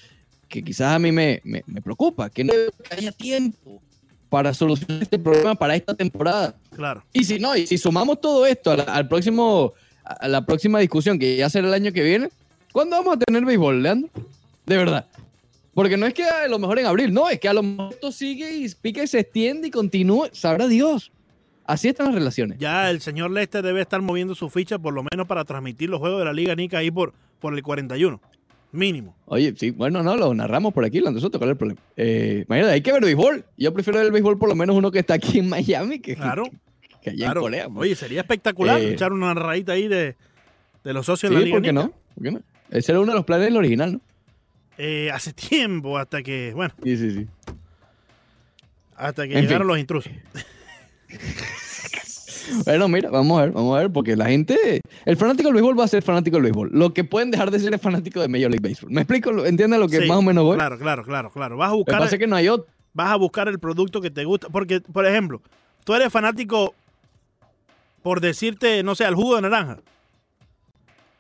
[0.47, 2.53] que quizás a mí me, me- me preocupa, que no
[2.89, 3.81] haya tiempo
[4.29, 6.55] para solucionar este problema para esta temporada.
[6.75, 7.03] Claro.
[7.13, 9.73] Y si no, y si sumamos todo esto la- al próximo,
[10.03, 12.29] a la próxima discusión que ya será el año que viene,
[12.71, 14.09] ¿cuándo vamos a tener béisbol, Leandro?
[14.65, 15.05] De verdad.
[15.73, 17.93] Porque no es que a lo mejor en abril, no, es que a lo mejor
[17.93, 21.11] esto sigue y pica y se extiende y continúa, sabrá Dios.
[21.67, 22.57] Así están las relaciones.
[22.59, 25.99] Ya el señor Lester debe estar moviendo su ficha por lo menos para transmitir los
[25.99, 28.19] juegos de la Liga Nica ahí por, por el 41.
[28.71, 29.15] Mínimo.
[29.25, 31.79] Oye, sí, bueno, no, lo narramos por aquí, nosotros, ¿cuál es el problema?
[31.95, 33.45] Eh, imagínate, hay que ver béisbol.
[33.57, 36.15] Yo prefiero ver el béisbol por lo menos uno que está aquí en Miami que,
[36.15, 36.43] Claro.
[36.43, 37.39] que, que allá claro.
[37.41, 37.65] en Corea.
[37.69, 37.77] pues.
[37.87, 40.15] Oye, sería espectacular Eh, echar una narradita ahí de,
[40.83, 41.83] de los socios sí, de la Liga ¿por qué Nica.
[41.85, 41.93] no?
[42.15, 42.41] ¿Por qué no?
[42.69, 44.01] Ese era uno de los planes del original, ¿no?
[44.77, 47.27] Eh, hace tiempo, hasta que, bueno, Sí, sí, sí.
[48.95, 49.67] hasta que En llegaron fin.
[49.67, 50.11] los intrusos.
[52.65, 55.77] Bueno, mira, vamos a ver, vamos a ver, porque la gente, el fanático del béisbol
[55.77, 56.69] va a ser fanático del béisbol.
[56.71, 58.89] Lo que pueden dejar de ser es fanático de Major League Baseball.
[58.91, 59.31] ¿Me explico?
[59.33, 60.55] ¿Lo- ¿Entiendes lo que Sí, más o menos voy?
[60.55, 61.57] Claro, claro, claro, claro.
[61.57, 62.65] Vas a buscar, pasa es que no hay otro.
[62.93, 64.47] vas a buscar el producto que te gusta.
[64.47, 65.41] Porque, por ejemplo,
[65.83, 66.73] tú eres fanático,
[68.01, 69.79] por decirte, no sé, al jugo de naranja.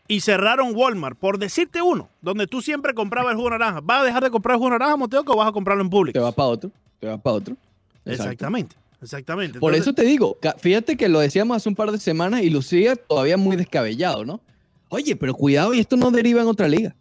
[0.07, 3.81] Y cerraron Walmart, por decirte uno, donde tú siempre comprabas el jugo de naranja.
[3.83, 5.89] ¿Vas a dejar de comprar el jugo de naranja, Moteoco, o vas a comprarlo en
[5.89, 6.13] público?
[6.17, 6.71] Te va para otro,
[7.01, 7.53] te va para otro.
[8.05, 8.11] Exacto.
[8.31, 9.59] Exactamente, exactamente.
[9.59, 12.95] Por eso te digo, fíjate que lo decíamos hace un par de semanas y lucía
[12.95, 14.41] todavía muy descabellado, ¿no?
[14.89, 16.95] Oye, pero cuidado, y esto no deriva en otra liga.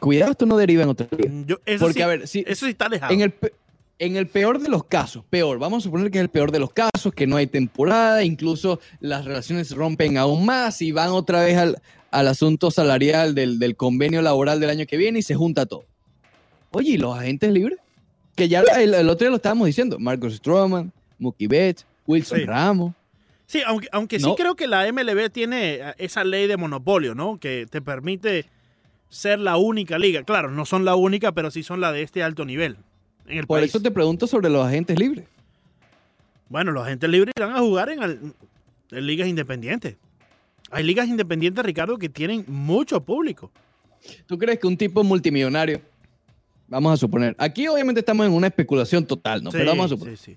[0.00, 1.30] Cuidado, esto no deriva en otra liga.
[1.46, 3.12] yo- eso Porque, sí- a ver, si, eso sí está alejado.
[3.12, 3.52] en el, pe-
[3.98, 6.60] en el peor de los casos, peor, vamos a suponer que es el peor de
[6.60, 11.10] los casos, que no hay temporada, incluso las relaciones se rompen aún más y van
[11.10, 15.22] otra vez al, al asunto salarial del, del convenio laboral del año que viene y
[15.22, 15.84] se junta todo.
[16.70, 17.78] Oye, ¿y los agentes libres?
[18.38, 22.44] Que ya el, el otro día lo estábamos diciendo, Marcos Stroman, Mookie Betts, Wilson Sí.
[22.46, 22.94] Ramos.
[23.46, 27.38] Sí, aunque, aunque sí creo que la MLB tiene eh, esa ley de monopolio, ¿no?
[27.40, 28.46] Que te permite
[29.08, 30.22] ser la única liga.
[30.22, 32.76] Claro, no son la única, pero sí son la de este alto nivel
[33.26, 33.70] en el Por país.
[33.70, 35.24] eso te pregunto sobre los agentes libres.
[36.48, 39.96] Bueno, los agentes libres irán a jugar en, en ligas independientes.
[40.70, 43.50] Hay ligas independientes, Ricardo, que tienen mucho público.
[44.26, 45.80] ¿Tú crees que un tipo multimillonario,
[46.68, 49.50] vamos a suponer, aquí obviamente estamos en una especulación total, ¿no?
[49.50, 50.16] Sí, Pero vamos a suponer.
[50.16, 50.36] sí, sí.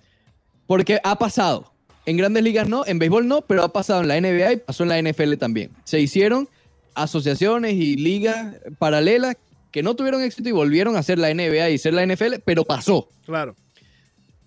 [0.68, 1.72] Porque ha pasado.
[2.06, 4.84] En grandes ligas no, en béisbol no, pero ha pasado en la NBA y pasó
[4.84, 5.70] en la NFL también.
[5.84, 6.50] Se hicieron
[6.96, 9.36] asociaciones y ligas paralelas
[9.72, 12.64] que no tuvieron éxito y volvieron a ser la NBA y ser la NFL, pero
[12.66, 13.08] pasó.
[13.26, 13.56] Claro.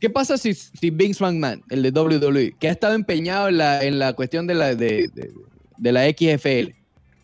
[0.01, 3.83] ¿Qué pasa si, si Vince McMahon, el de WWE, que ha estado empeñado en la,
[3.85, 5.33] en la cuestión de la, de, de-
[5.79, 6.75] de la XFL,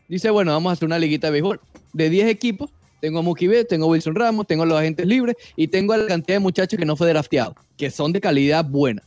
[0.09, 1.61] dice, bueno, vamos a hacer una liguita de béisbol
[1.92, 5.06] de 10 equipos, tengo a Mookie Betts, tengo a Wilson Ramos, tengo a los agentes
[5.06, 8.20] libres y tengo a la cantidad de muchachos que no fue drafteado, que son de
[8.20, 9.02] calidad buena.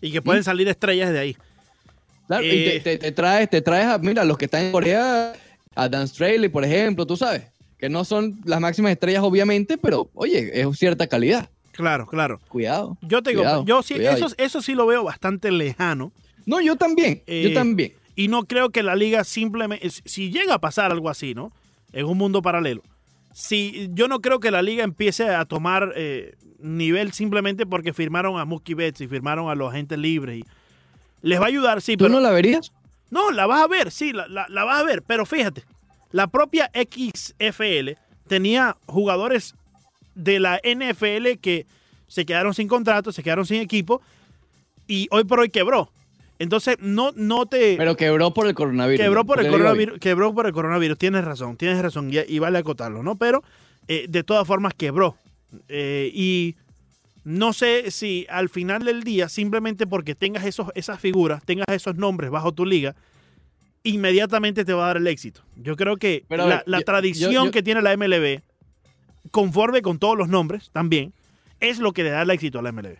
[0.00, 1.36] Y que pueden salir estrellas de ahí.
[2.26, 2.80] Claro, y Eh.
[2.80, 5.32] te, te- te traes, te traes a, mira, los que están en Corea,
[5.74, 7.42] a Dan Straley, por ejemplo, tú sabes,
[7.78, 11.48] que no son las máximas estrellas, obviamente, pero oye, es cierta calidad.
[11.72, 12.40] Claro, claro.
[12.48, 12.96] Cuidado.
[13.02, 14.16] Yo te digo, Cuidado, yo sí, cuidado.
[14.26, 16.12] eso, eso sí lo veo bastante lejano.
[16.46, 17.92] No, yo también, Eh, yo también.
[18.16, 21.50] Y no creo que la liga simplemente, si llega a pasar algo así, ¿no?
[21.94, 22.82] En un mundo paralelo.
[23.32, 28.38] Si, yo no creo que la liga empiece a tomar eh, nivel simplemente porque firmaron
[28.38, 30.38] a Mookie Betts y firmaron a los agentes libres.
[30.38, 30.44] Y
[31.22, 32.72] les va a ayudar, sí, ¿Tú pero no la verías?
[33.10, 35.64] no, la vas a ver, sí, la, la- la vas a ver, pero fíjate,
[36.10, 37.90] la propia XFL
[38.28, 39.54] tenía jugadores
[40.14, 41.66] de la NFL que
[42.06, 44.00] se quedaron sin contrato, se quedaron sin equipo
[44.86, 45.90] y hoy por hoy quebró.
[46.38, 47.76] Entonces, no, no te...
[47.76, 49.00] Pero quebró por el coronavirus.
[49.04, 52.58] Quebró por el coronavirus, quebró por el coronavirus, tienes razón, tienes razón, y, y vale
[52.58, 53.16] acotarlo, ¿no?
[53.16, 53.42] Pero
[53.86, 55.16] eh, de todas formas quebró.
[55.68, 56.56] Eh, y
[57.22, 61.94] no sé si al final del día, simplemente porque tengas esos, esas figuras, tengas esos
[61.96, 62.96] nombres bajo tu liga,
[63.84, 65.42] inmediatamente te va a dar el éxito.
[65.56, 68.40] Yo creo que Pero la, ver, la yo- tradición yo- yo- que tiene la MLB,
[69.30, 71.12] conforme con todos los nombres también,
[71.60, 72.96] es lo que le da el éxito a la MLB.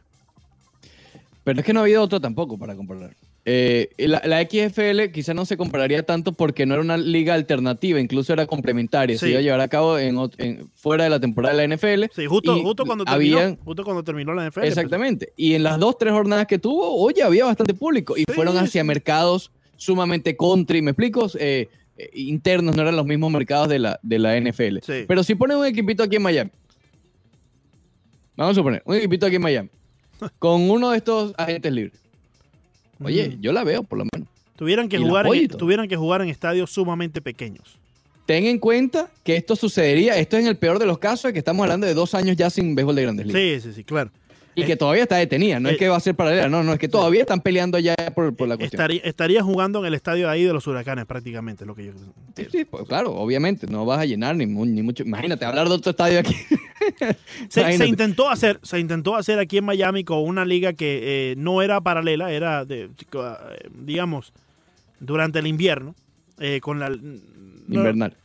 [1.42, 3.14] Pero es que no ha habido otro tampoco para comparar.
[3.46, 8.00] Eh, la, la XFL quizá no se compararía tanto porque no era una liga alternativa,
[8.00, 9.18] incluso era complementaria.
[9.18, 11.76] Se iba a llevar a cabo en, ot- en- fuera de la temporada de la
[11.76, 12.04] NFL.
[12.14, 14.60] Sí, justo, cuando terminó, justo cuando terminó la NFL.
[14.60, 14.68] pues.
[14.68, 15.32] Exactamente.
[15.36, 18.16] Y en las dos, tres jornadas que tuvo, oye, había bastante público.
[18.16, 18.86] Y Sí, fueron hacia sí.
[18.86, 21.28] mercados sumamente country, ¿me explico?
[21.38, 24.78] Eh, eh, internos, no eran los mismos mercados de la, de la NFL.
[24.82, 25.04] Sí.
[25.06, 26.50] Pero si ponen un equipito aquí en Miami,
[28.36, 29.68] vamos a suponer, un equipito aquí en Miami,
[30.38, 32.00] con uno de estos agentes libres.
[33.02, 34.28] Oye, yo la veo por lo menos.
[34.56, 37.78] Tuvieran que, Y jugar en, tuvieran que jugar en estadios sumamente pequeños.
[38.26, 41.38] Ten en cuenta que esto sucedería, esto es en el peor de los casos, que
[41.38, 43.42] estamos hablando de dos años ya sin béisbol de grandes ligas.
[43.42, 44.10] Sí, sí, sí, claro.
[44.56, 46.72] Y que todavía está detenida, no eh, es que va a ser paralela, no, no,
[46.72, 48.80] es que todavía están peleando ya por, por la cuestión.
[48.80, 51.92] Estaría, estaría jugando en el estadio ahí de los huracanes prácticamente, lo que yo
[52.36, 55.02] Sí, sí, pues claro, obviamente, no vas a llenar ni mucho.
[55.02, 56.36] Imagínate, hablar de otro estadio aquí.
[57.48, 61.62] se, intentó hacer, se intentó hacer aquí en Miami con una liga que eh, no
[61.62, 64.32] era paralela, era de, eh, digamos,
[65.00, 65.94] durante el invierno,
[66.38, 67.18] eh, con la no-
[67.68, 68.16] Invernal.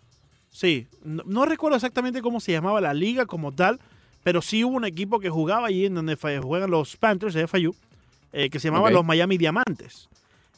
[0.52, 3.80] Sí, no, no recuerdo exactamente cómo se llamaba la liga como tal,
[4.24, 7.76] pero sí hubo un equipo que jugaba allí en donde juegan los Panthers de FIU,
[8.34, 10.10] eh, que se llamaba los Miami Diamantes.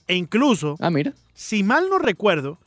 [0.08, 1.14] E incluso, Ah, mira.
[1.34, 2.58] si mal no recuerdo,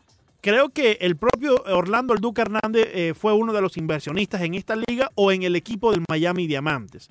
[0.45, 4.53] Creo que el propio Orlando El Duque Hernández eh, fue uno de los inversionistas en
[4.53, 7.09] esta liga o en el equipo del Miami Diamantes.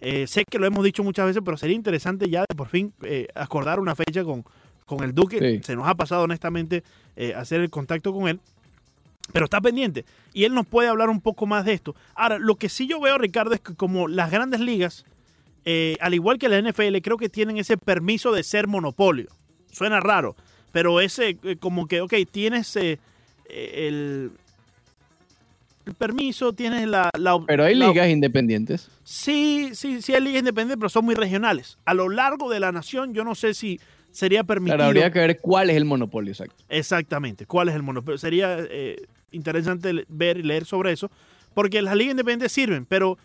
[0.00, 2.94] Eh, sé que lo hemos dicho muchas veces, pero sería interesante ya de por fin
[3.02, 4.46] eh, acordar una fecha con,
[4.86, 5.38] con el Duque.
[5.38, 5.60] Sí.
[5.62, 6.82] Se nos ha pasado honestamente
[7.16, 8.40] eh, hacer el contacto con él.
[9.30, 10.06] Pero está pendiente.
[10.32, 11.94] Y él nos puede hablar un poco más de esto.
[12.14, 15.04] Ahora, lo que sí yo veo, Ricardo, es que como las grandes ligas,
[15.66, 19.28] eh, al igual que la NFL, creo que tienen ese permiso de ser monopolio.
[19.70, 20.34] Suena raro,
[20.72, 22.98] pero ese eh, como que, ok, tienes eh,
[23.48, 24.30] el,
[25.86, 27.10] el permiso, tienes la...
[27.18, 28.88] la Pero hay la- ligas independientes.
[29.04, 31.78] Sí, sí, sí hay ligas independientes, pero son muy regionales.
[31.84, 33.80] A lo largo de la nación, yo no sé si
[34.12, 34.76] sería permitido...
[34.76, 36.54] Claro, habría que ver cuál es el monopolio exacto.
[36.68, 38.18] Exactamente, cuál es el monopolio.
[38.18, 39.02] Sería eh,
[39.32, 41.10] interesante ver y leer sobre eso,
[41.54, 43.18] porque las ligas independientes sirven, pero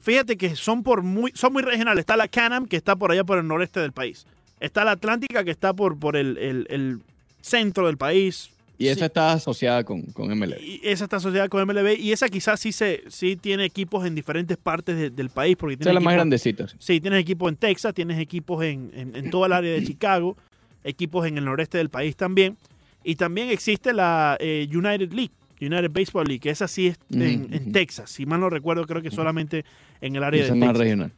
[0.00, 2.00] fíjate que son por muy son muy regionales.
[2.02, 4.26] Está la Canam, que está por allá por el noreste del país.
[4.60, 7.00] Está la Atlántica, que está por, por el, el- el
[7.40, 8.50] centro del país.
[8.80, 8.90] Y Sí.
[8.90, 10.56] esa está asociada con, con MLB.
[10.60, 14.14] Y esa está asociada con MLB y esa quizás sí se sí tiene equipos en
[14.14, 15.56] diferentes partes de- del país.
[15.56, 16.68] Porque tiene es la más equipos- grandecita.
[16.68, 16.76] sí.
[16.78, 20.36] Sí, tienes equipos en Texas, tienes equipos en, en, en toda el área de Chicago,
[20.84, 22.56] equipos en el noreste del país también.
[23.02, 27.72] Y también existe la eh, United League, United Baseball League, que esa sí es en.
[27.72, 28.10] Texas.
[28.10, 29.64] Si mal no recuerdo, creo que solamente
[30.00, 31.12] en el área Esa de es más regional.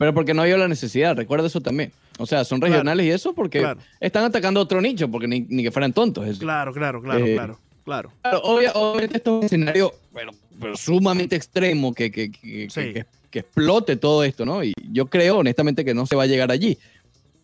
[0.00, 1.92] Pero porque no había la necesidad, recuerda eso también.
[2.18, 2.72] O sea, son Claro.
[2.72, 3.80] regionales y eso porque Claro.
[4.00, 6.26] están atacando otro nicho, porque ni, ni que fueran tontos.
[6.26, 6.40] eso.
[6.40, 8.10] Claro, claro, claro, Eh, claro, claro.
[8.22, 12.80] Claro, obvia- obviamente esto es un escenario pero, pero sumamente extremo que, que, que, Sí.
[12.80, 14.64] que- que- que explote todo esto, ¿no?
[14.64, 16.78] Y yo creo honestamente que no se va a llegar allí.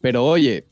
[0.00, 0.64] Pero oye,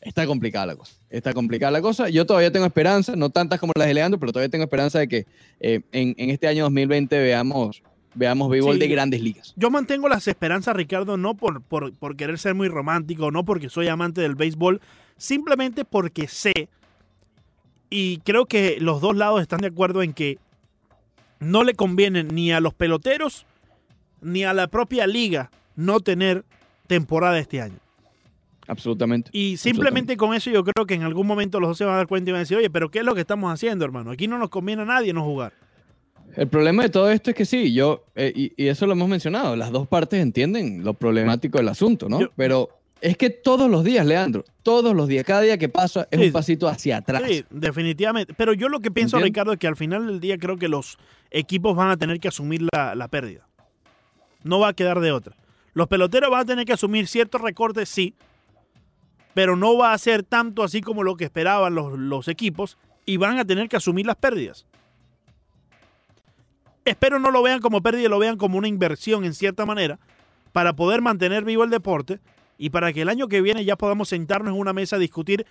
[0.00, 0.94] está complicada la cosa.
[1.10, 2.08] Está complicada la cosa.
[2.08, 5.08] Yo todavía tengo esperanza, no tantas como las de Leandro, pero todavía tengo esperanza de
[5.08, 5.26] que
[5.60, 7.82] eh, en, en este año 2020 veamos,
[8.16, 8.80] veamos béisbol Sí.
[8.80, 9.52] de grandes ligas.
[9.56, 13.68] Yo mantengo las esperanzas, Ricardo, no por, por, por querer ser muy romántico, no porque
[13.68, 14.80] soy amante del béisbol,
[15.16, 16.68] simplemente porque sé,
[17.90, 20.38] y creo que los dos lados están de acuerdo en que
[21.38, 23.46] no le conviene ni a los peloteros
[24.20, 26.44] ni a la propia liga no tener
[26.86, 27.78] temporada este año.
[28.66, 29.30] Absolutamente.
[29.32, 31.98] Y simplemente con eso yo creo que en algún momento los dos se van a
[31.98, 34.10] dar cuenta y van a decir, oye, pero ¿qué es lo que estamos haciendo, hermano?
[34.10, 35.52] Aquí no nos conviene a nadie no jugar.
[36.36, 39.08] El problema de todo esto es que sí, yo, eh, y, y eso lo hemos
[39.08, 42.20] mencionado, las dos partes entienden lo problemático del asunto, ¿no?
[42.20, 42.68] Yo- Pero
[43.00, 46.26] es que todos los días, Leandro, todos los días, cada día que pasa es Sí.
[46.26, 47.22] un pasito hacia atrás.
[47.26, 48.34] Sí, definitivamente.
[48.34, 49.30] Pero yo lo que pienso, ¿Entiendes?
[49.34, 50.98] Ricardo, es que al final del día creo que los
[51.30, 53.46] equipos van a tener que asumir la, la pérdida.
[54.44, 55.36] No va a quedar de otra.
[55.74, 58.14] Los peloteros van a tener que asumir ciertos recortes, sí,
[59.34, 63.16] pero no va a ser tanto así como lo que esperaban los, los equipos y
[63.18, 64.66] van a tener que asumir las pérdidas.
[66.86, 69.98] Espero no lo vean como pérdida, lo vean como una inversión en cierta manera
[70.52, 72.20] para poder mantener vivo el deporte
[72.56, 75.46] y para que el año que viene ya podamos sentarnos en una mesa a discutir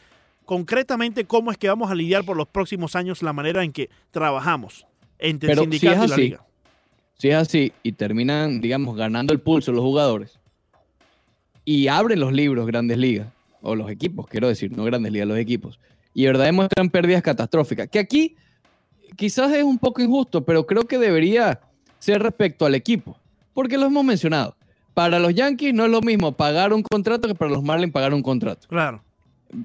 [0.45, 3.89] concretamente cómo es que vamos a lidiar por los próximos años la manera en que
[4.11, 4.87] trabajamos
[5.19, 6.45] entre Pero el si y la liga.
[7.17, 10.39] Si es así y terminan, digamos, ganando el pulso los jugadores
[11.65, 13.27] y abren los libros grandes ligas,
[13.61, 15.79] o los equipos, quiero decir, no grandes ligas, los equipos,
[16.13, 18.35] y de verdad demuestran pérdidas catastróficas, que aquí
[19.15, 21.59] quizás es un poco injusto, pero creo que debería
[21.99, 23.17] ser respecto al equipo,
[23.53, 24.55] porque lo hemos mencionado.
[24.93, 28.13] Para los Yankees no es lo mismo pagar un contrato que para los Marlins pagar
[28.13, 28.67] un contrato.
[28.67, 29.03] Claro,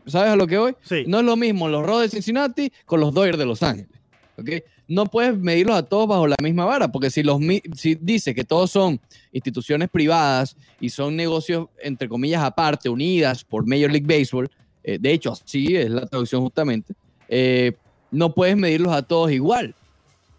[0.07, 0.75] ¿Sabes a lo que voy?
[0.83, 1.05] sí.
[1.07, 3.91] No es lo mismo los Rojos de Cincinnati con los Dodgers de Los Ángeles.
[4.39, 4.49] ¿ok?
[4.89, 7.41] No puedes medirlos a todos bajo la misma vara, porque si, los,
[7.75, 9.01] si dice que todos son
[9.33, 14.51] instituciones privadas y son negocios, entre comillas, aparte, unidas por Major League Baseball,
[14.83, 16.95] eh, de hecho, así es la traducción justamente,
[17.29, 17.73] eh,
[18.11, 19.75] no puedes medirlos a todos igual.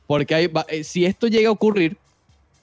[0.08, 1.98] Porque hay, eh, si esto llega a ocurrir,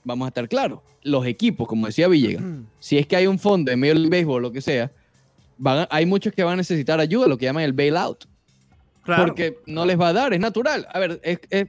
[0.04, 2.42] vamos a estar claros, los equipos, como decía Villegas,
[2.78, 4.90] si es que hay un fondo de Major League Baseball o lo que sea,
[5.56, 8.26] van a- hay muchos que van a necesitar ayuda, lo que llaman el bailout,
[9.02, 9.24] claro.
[9.26, 10.86] porque no les va a dar, es natural.
[10.92, 11.66] A ver, es, es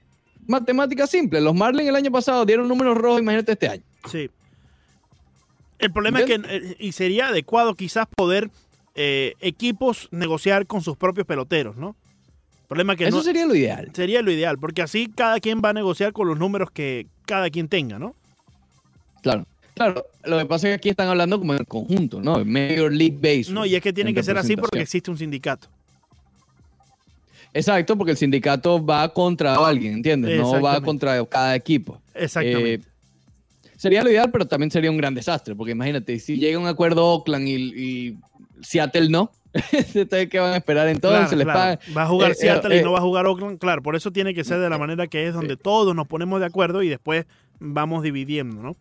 [0.47, 1.39] matemática simple.
[1.39, 3.83] Los Marlins el año pasado dieron números rojos, imagínate este año.
[4.11, 4.29] Sí.
[5.77, 8.51] El problema es que, eh, y sería adecuado quizás poder
[8.95, 11.95] eh, equipos negociar con sus propios peloteros, ¿no?
[12.69, 13.89] El problema que Eso no, sería lo ideal.
[13.93, 17.49] sería lo ideal, porque así cada quien va a negociar con los números que cada
[17.49, 18.13] quien tenga, ¿no?
[19.23, 19.47] Claro.
[19.73, 22.45] Claro, lo que pasa es que aquí están hablando como en conjunto, ¿no?
[22.45, 23.55] Major League Baseball.
[23.55, 25.67] No, y es que tiene en que ser así porque existe un sindicato.
[27.55, 30.39] Exacto, porque el sindicato va contra alguien, ¿entiendes?
[30.39, 31.99] No va contra cada equipo.
[32.13, 32.73] Exactamente.
[32.75, 32.81] Eh,
[33.77, 37.03] sería lo ideal, pero también sería un gran desastre, porque imagínate, si llega un acuerdo
[37.03, 38.17] Oakland y, y
[38.61, 39.31] Seattle no,
[39.95, 41.19] ¿ustedes qué van a esperar entonces?
[41.29, 41.59] Claro, les claro.
[41.59, 43.57] pagan- Va a jugar Eh, Seattle eh, y no va a jugar Oakland.
[43.59, 46.39] Claro, por eso tiene que ser de la manera que es, donde todos nos ponemos
[46.39, 47.25] de acuerdo y después
[47.59, 48.75] vamos dividiendo, ¿no?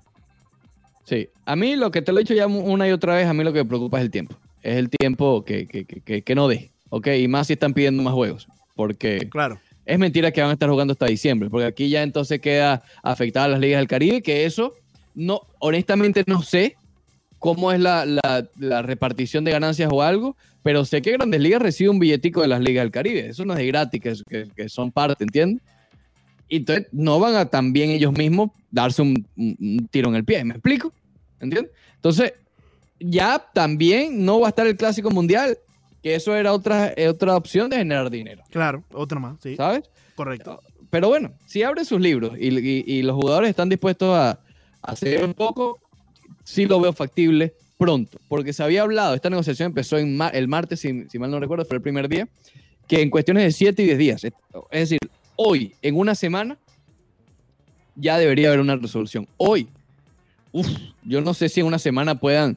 [1.04, 3.32] Sí, a mí lo que te lo he dicho ya una y otra vez, a
[3.32, 4.36] mí lo que me preocupa es el tiempo.
[4.62, 6.70] Es el tiempo que, que, que- que- que no dé.
[6.90, 7.06] ¿ok?
[7.18, 9.58] Y más si están pidiendo más juegos, porque Claro.
[9.86, 13.48] es mentira que van a estar jugando hasta diciembre, porque aquí ya entonces queda afectada
[13.48, 14.74] las ligas del Caribe, que eso,
[15.14, 16.76] no, honestamente no sé
[17.38, 21.62] cómo es la, la- la repartición de ganancias o algo, pero sé que Grandes Ligas
[21.62, 24.50] recibe un billetico de las ligas del Caribe, eso no es de gratis, que, que-
[24.54, 25.62] que son parte, ¿entiendes?
[26.48, 29.26] Y entonces no van a también ellos mismos darse un,
[29.90, 30.92] tiro en el pie, ¿me explico?
[31.40, 31.72] ¿Entiendes?
[31.96, 32.32] Entonces,
[33.00, 35.58] ya también no va a estar el Clásico Mundial,
[36.02, 39.82] que eso era otra, eh, otra opción de generar dinero, Claro, otra más, sí, ¿sabes?
[40.16, 40.60] correcto.
[40.90, 44.38] Pero bueno, si abre sus libros y, y- y los jugadores están dispuestos a, a
[44.80, 45.78] hacer un poco,
[46.44, 48.18] sí lo veo factible pronto.
[48.28, 51.38] Porque se había hablado, esta negociación empezó en ma- el martes, si, si mal no
[51.40, 52.28] recuerdo, fue el primer día,
[52.86, 54.32] que en cuestiones de 7 y 10 días, es
[54.70, 54.98] decir,
[55.36, 56.56] hoy, en una semana,
[57.96, 59.26] ya debería haber una resolución.
[59.36, 59.68] Hoy,
[60.52, 60.66] uf,
[61.04, 62.56] yo no sé si en una semana puedan,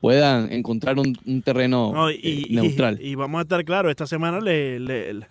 [0.00, 2.98] puedan encontrar un, un terreno No, y, eh, y- neutral.
[3.00, 5.26] y vamos a estar claros, esta semana le, le- le-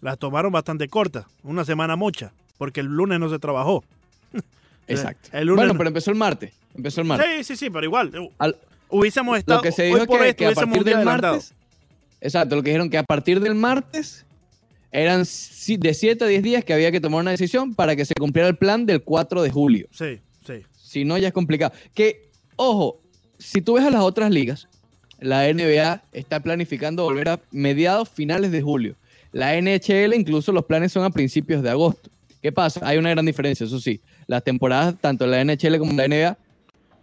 [0.00, 3.84] las tomaron bastante cortas, una semana mucha, porque el lunes no se trabajó.
[4.92, 5.28] Exacto.
[5.32, 6.52] el lunes bueno, no- pero empezó el martes.
[6.74, 7.28] Empezó el martes.
[7.38, 8.56] Sí, sí, sí, pero igual, Al-
[8.88, 11.34] hubiésemos estado, lo que se dijo es que, que a partir del adelantado.
[11.34, 11.54] martes,
[12.20, 14.24] exacto, lo que dijeron que a partir del martes
[14.92, 18.14] eran de 7 a 10 días que había que tomar una decisión para que se
[18.14, 19.86] cumpliera el plan del 4 de julio.
[19.92, 20.64] Sí, sí.
[20.82, 21.72] Si no, ya es complicado.
[21.94, 23.00] Que, ojo,
[23.38, 24.68] si tú ves a las otras ligas,
[25.20, 28.96] la NBA está planificando volver a mediados, finales de julio.
[29.32, 32.10] La NHL, incluso los planes son a principios de agosto.
[32.42, 32.80] ¿Qué pasa?
[32.86, 34.00] Hay una gran diferencia, eso sí.
[34.26, 36.38] Las temporadas, tanto la NHL como la NBA,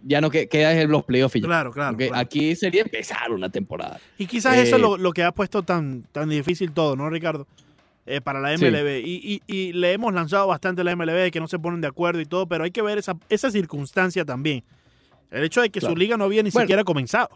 [0.02, 1.40] ya no que- queda es los playoffs.
[1.40, 2.16] Claro, claro, claro.
[2.16, 4.00] Aquí sería empezar una temporada.
[4.18, 7.08] Y quizás eso es Eh, lo, lo que ha puesto tan, tan difícil todo, ¿no,
[7.10, 7.46] Ricardo?
[8.06, 8.64] Eh, para la Sí.
[8.64, 9.00] MLB.
[9.04, 11.80] Y, y- y le hemos lanzado bastante a la MLB de que no se ponen
[11.80, 14.64] de acuerdo y todo, pero hay que ver esa, esa circunstancia también.
[15.30, 15.92] El hecho de que Claro.
[15.94, 16.64] su liga no había ni Bueno.
[16.64, 17.28] siquiera comenzado.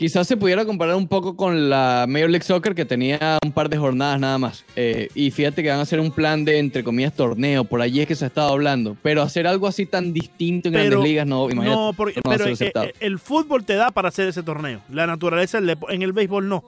[0.00, 3.68] Quizás se pudiera comparar un poco con la Major League Soccer que tenía un par
[3.68, 4.64] de jornadas nada más.
[4.74, 7.64] Eh, y fíjate que van a hacer un plan de, entre comillas, torneo.
[7.64, 8.96] Por allí es que se ha estado hablando.
[9.02, 11.70] Pero hacer algo así tan distinto en Pero- grandes ligas, no, imagínate.
[11.78, 14.80] No, porque, no pero eh, el fútbol te da para hacer ese torneo.
[14.90, 16.64] La naturaleza en el béisbol no.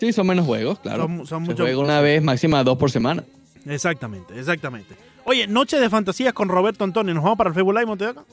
[0.00, 1.02] Sí, son menos juegos, claro.
[1.02, 3.22] Son- son se muchos- juega una vez, máxima dos por semana.
[3.66, 4.94] Exactamente, exactamente.
[5.24, 7.12] Oye, noche de fantasías con Roberto Antonio.
[7.12, 8.24] ¿Nos vamos para el Facebook Live, Montevideo?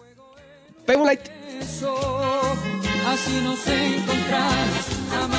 [0.88, 1.24] Favorite.
[1.60, 1.94] Eso,
[3.06, 3.32] así.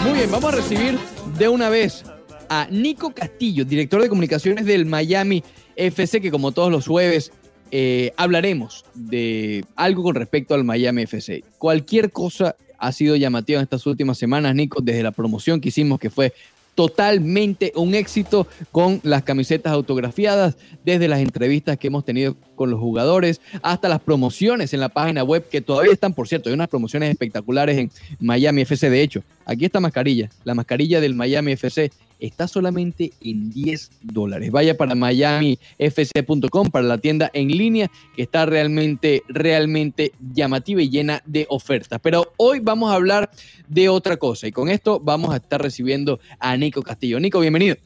[0.05, 0.99] Muy bien, vamos a recibir
[1.39, 2.05] de una vez
[2.49, 5.43] a Nico Castillo, director de comunicaciones del Miami
[5.77, 7.33] FC, que como todos los jueves
[7.71, 11.43] eh, hablaremos de algo con respecto al Miami FC.
[11.59, 15.99] Cualquier cosa ha sido llamativa en estas últimas semanas, Nico, desde la promoción que hicimos,
[15.99, 16.33] que fue
[16.75, 22.81] totalmente un éxito con las camisetas autografiadas, desde las entrevistas que hemos tenido con los
[22.81, 26.69] jugadores, hasta las promociones en la página web, que todavía están, por cierto, hay unas
[26.69, 28.91] promociones espectaculares en Miami FC.
[28.91, 34.51] De hecho, aquí esta mascarilla, la mascarilla del Miami FC, está solamente en 10 dólares.
[34.51, 41.23] Vaya para miamifc.com, para la tienda en línea, que está realmente, realmente llamativa y llena
[41.27, 42.01] de ofertas.
[42.03, 43.31] Pero hoy vamos a hablar
[43.69, 47.21] de otra cosa y con esto vamos a estar recibiendo a Nico Castillo.
[47.21, 47.77] Nico, bienvenido.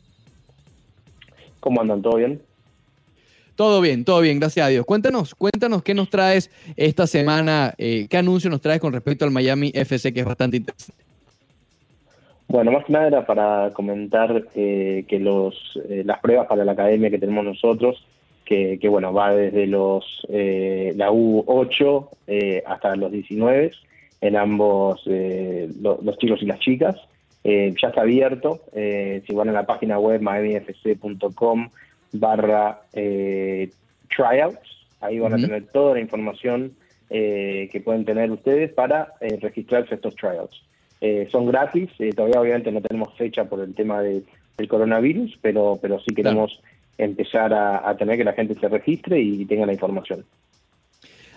[1.61, 2.03] ¿Cómo andan?
[2.03, 2.41] ¿Todo bien?
[3.57, 4.87] Todo bien, todo bien, gracias a Dios.
[4.87, 9.33] Cuéntanos, cuéntanos qué nos traes esta semana, eh, qué anuncio nos traes con respecto al
[9.33, 11.08] Miami FC, que es bastante interesante.
[12.49, 15.55] Bueno, más que nada era para comentar eh, que los
[15.89, 18.03] eh, las pruebas para la academia que tenemos nosotros,
[18.47, 23.71] que, que bueno, va desde los eh, la U8 eh, hasta los 19,
[24.23, 26.97] en ambos, eh, lo- los chicos y las chicas.
[27.45, 31.69] Eh, ya está abierto, eh, si van a la página web miamifc.com
[32.13, 33.71] barra eh,
[34.15, 36.73] tryouts, ahí van a tener toda la información
[37.11, 40.63] eh, que pueden tener ustedes para registrarse a estos tryouts.
[41.01, 44.23] Eh, son gratis, eh, todavía obviamente no tenemos fecha por el tema de-
[44.57, 46.61] del coronavirus, pero, pero sí queremos
[46.99, 50.25] empezar a, a tener que la gente se registre y tenga la información.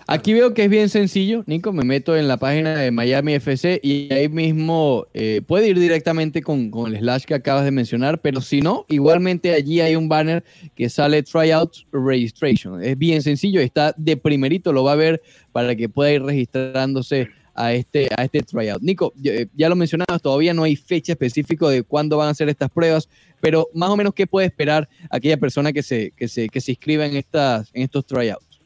[0.08, 3.78] Aquí veo que es bien sencillo, Nico, me meto en la página de Miami FC
[3.84, 8.20] y ahí mismo eh, puede ir directamente con, con el slash que acabas de mencionar,
[8.20, 10.42] pero si no, igualmente allí hay un banner
[10.74, 12.82] que sale Tryouts Registration.
[12.82, 17.28] Es bien sencillo, está de primerito, lo va a ver para que pueda ir registrándose
[17.54, 18.82] a este, a este tryout.
[18.82, 22.34] Nico, ya, eh, ya lo mencionabas, todavía no hay fecha específica de cuándo van a
[22.34, 23.08] ser estas pruebas,
[23.40, 26.72] pero más o menos qué puede esperar aquella persona que se, que se, que se
[26.72, 28.60] inscriba en, estas, en estos tryouts.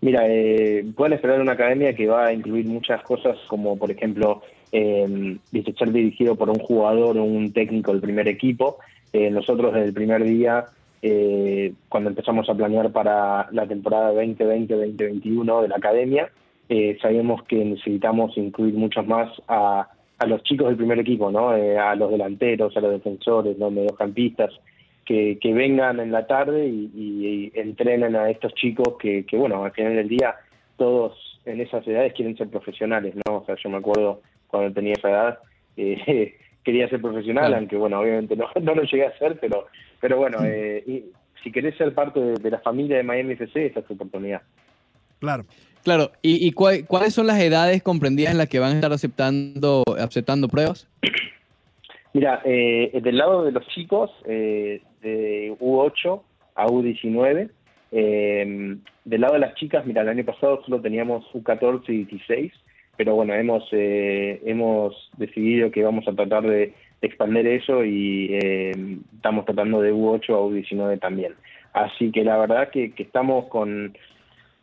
[0.00, 4.42] Mira, eh, pueden esperar una academia que va a incluir muchas cosas, como por ejemplo,
[4.72, 8.78] eh, dirigido por un jugador o un técnico del primer equipo.
[9.12, 10.66] Eh, nosotros desde el primer día,
[11.02, 16.30] eh, cuando empezamos a planear para la temporada 2020-2021 de la academia,
[16.68, 19.88] eh, sabíamos que necesitamos incluir muchos más a
[20.20, 21.54] a los chicos del primer equipo, ¿no?
[21.56, 24.50] Eh, a los delanteros, a los defensores, los mediocampistas,
[25.04, 29.36] que, que vengan en la tarde y, y- y entrenen a estos chicos que, que,
[29.36, 30.34] bueno, al final del día
[30.76, 33.36] todos en esas edades quieren ser profesionales, ¿no?
[33.36, 35.38] O sea, yo me acuerdo cuando tenía esa edad,
[35.76, 39.68] eh, quería ser profesional, aunque bueno, obviamente no, no lo llegué a hacer, pero,
[40.00, 41.04] pero bueno, eh, y
[41.44, 44.42] si querés ser parte de, de la familia de Miami FC, esta es tu oportunidad.
[45.20, 45.44] Claro.
[45.84, 48.92] Claro, ¿y, y cuál- cuáles son las edades comprendidas en las que van a estar
[48.92, 50.88] aceptando, aceptando pruebas?
[52.12, 56.20] Mira, eh, del lado de los chicos, eh, de U8
[56.56, 57.50] a U19,
[57.92, 62.52] eh, del lado de las chicas, mira, el año pasado solo teníamos U14 y 16,
[62.96, 68.72] pero bueno, hemos eh, hemos decidido que vamos a tratar de, expandir eso y eh,
[69.14, 71.34] estamos tratando de U8 a U19 también.
[71.72, 73.96] Así que la verdad que, que estamos con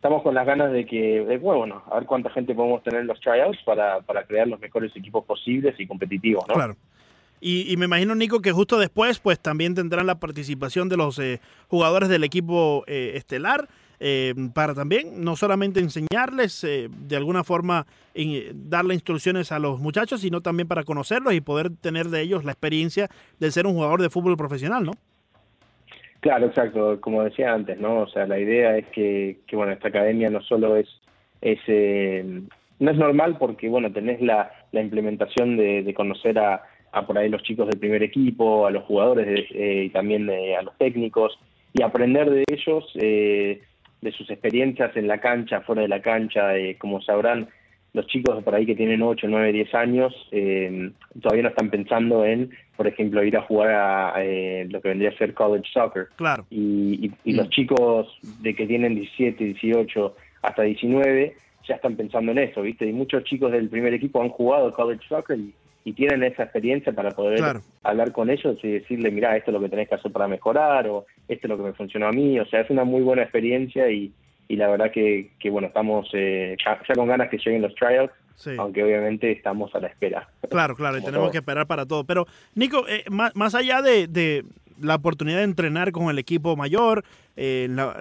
[0.06, 3.18] estamos con las ganas de que, bueno, a ver cuánta gente podemos tener en los
[3.20, 6.54] tryouts para, para crear los mejores equipos posibles y competitivos, ¿no?
[6.54, 6.76] Claro.
[7.40, 11.40] Y, me imagino, Nico, que justo después, pues también tendrán la participación de los eh,
[11.68, 17.86] jugadores del equipo eh, estelar, eh, para también no solamente enseñarles eh, de alguna forma,
[18.14, 22.44] en- darle instrucciones a los muchachos, sino también para conocerlos y poder tener de ellos
[22.44, 23.08] la experiencia
[23.40, 24.92] de ser un jugador de fútbol profesional, ¿no?
[26.26, 28.00] Claro, exacto, como decía antes, ¿no?
[28.00, 30.88] O sea, la idea es que, que bueno, esta academia no solo es,
[31.40, 32.24] es eh,
[32.80, 37.16] no es normal porque, bueno, tenés la, la implementación de, de conocer a, a por
[37.16, 40.62] ahí los chicos del primer equipo, a los jugadores de- eh, y también eh, a
[40.62, 41.38] los técnicos
[41.72, 43.62] y aprender de ellos, eh,
[44.00, 47.48] de sus experiencias en la cancha, fuera de la cancha, eh, como sabrán,
[47.96, 50.90] los chicos por ahí que tienen 8, 9, 10 años eh,
[51.22, 55.08] todavía no están pensando en, por ejemplo, ir a jugar a eh, lo que vendría
[55.08, 56.44] a ser college soccer Claro.
[56.50, 57.36] y, y- y Mm.
[57.38, 61.34] los chicos de que tienen 17, 18 hasta 19
[61.66, 62.86] ya están pensando en eso, ¿viste?
[62.86, 66.92] Y muchos chicos del primer equipo han jugado college soccer y, y tienen esa experiencia
[66.92, 67.62] para poder Claro.
[67.82, 70.86] hablar con ellos y decirle, mira, esto es lo que tenés que hacer para mejorar
[70.88, 72.38] o esto es lo que me funcionó a mí.
[72.38, 74.12] O sea, es una muy buena experiencia y,
[74.48, 77.74] y la verdad que, que bueno, estamos eh, ya, ya con ganas que lleguen los
[78.36, 78.50] Sí.
[78.58, 80.28] aunque obviamente estamos a la espera.
[80.50, 81.32] Claro, claro, y tenemos todo.
[81.32, 82.04] que esperar para todo.
[82.04, 84.44] Pero, Nico, eh, más, más allá de, de
[84.78, 87.02] la oportunidad de entrenar con el equipo mayor,
[87.36, 87.96] eh, la,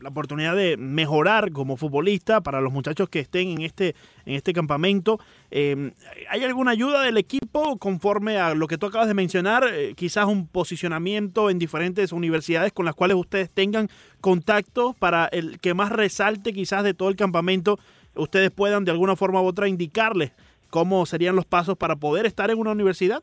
[0.00, 3.94] la oportunidad de mejorar como futbolista para los muchachos que estén en este,
[4.24, 5.18] en este campamento,
[5.50, 5.92] eh,
[6.28, 9.64] ¿hay alguna ayuda del equipo conforme a lo que tú acabas de mencionar?
[9.72, 13.88] Eh, quizás un posicionamiento en diferentes universidades con las cuales ustedes tengan
[14.20, 17.78] contacto para el que más resalte quizás de todo el campamento,
[18.14, 20.32] ustedes puedan de alguna forma u otra indicarles
[20.70, 23.22] cómo serían los pasos para poder estar en una universidad?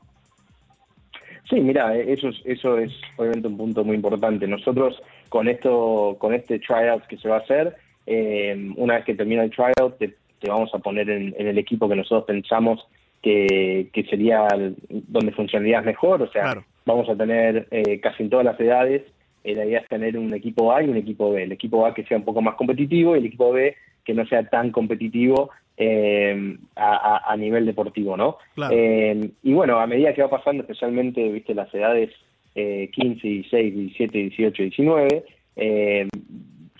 [1.49, 4.47] Sí, mira, eh, eso es, eso es obviamente un punto muy importante.
[4.47, 4.95] Nosotros
[5.33, 7.75] con esto, con este tryout que se va a hacer,
[8.05, 11.57] eh, una vez que termina el tryout, te, te vamos a poner en, en el
[11.57, 12.85] equipo que nosotros pensamos
[13.23, 16.21] que, que sería el- donde funcionarías mejor.
[16.21, 16.63] O sea, Claro.
[16.85, 19.01] vamos a tener eh, casi en todas las edades.
[19.43, 21.41] eh, la idea es tener un equipo A y un equipo B.
[21.43, 23.75] El equipo A que sea un poco más competitivo y el equipo B
[24.05, 28.37] que no sea tan competitivo eh, a, a- a nivel deportivo, ¿no?
[28.53, 28.75] Claro.
[28.77, 32.11] Eh, y bueno, a medida que va pasando, especialmente, viste, las edades
[32.55, 35.25] eh, 15, 16, 17, 18, 19,
[35.55, 36.07] eh,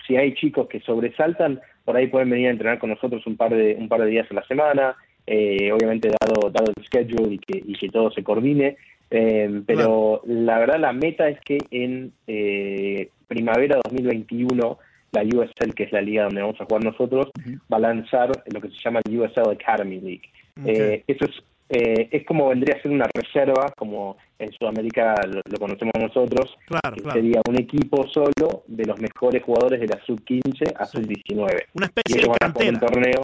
[0.06, 3.54] si hay chicos que sobresaltan, por ahí pueden venir a entrenar con nosotros un par
[3.54, 4.96] de, un par de días a la semana,
[5.26, 8.76] eh, obviamente dado, dado el schedule y que, y que todo se coordine.
[9.10, 14.78] Eh, pero la verdad, la meta es que en eh, primavera 2021
[15.12, 17.30] la USL, que es la liga donde vamos a jugar nosotros,
[17.72, 20.28] va a lanzar lo que se llama USL Academy League.
[20.60, 20.66] Ok.
[20.66, 21.42] Eh, eso es,
[21.74, 26.56] eh, es como vendría a ser una reserva, como en Sudamérica lo, lo conocemos nosotros,
[26.66, 27.20] claro, que claro.
[27.20, 30.98] sería un equipo solo de los mejores jugadores de la sub-15 a Sí.
[30.98, 31.66] sub-19.
[31.74, 32.92] Una Y especie ellos de van a jugar un cantera.
[32.92, 33.22] torneo.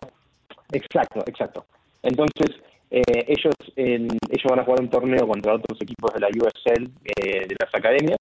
[0.73, 1.67] Exacto, exacto.
[2.03, 2.57] Entonces,
[2.91, 6.91] eh, ellos en- ellos van a jugar un torneo contra otros equipos de la USL,
[7.17, 8.19] eh, de las academias.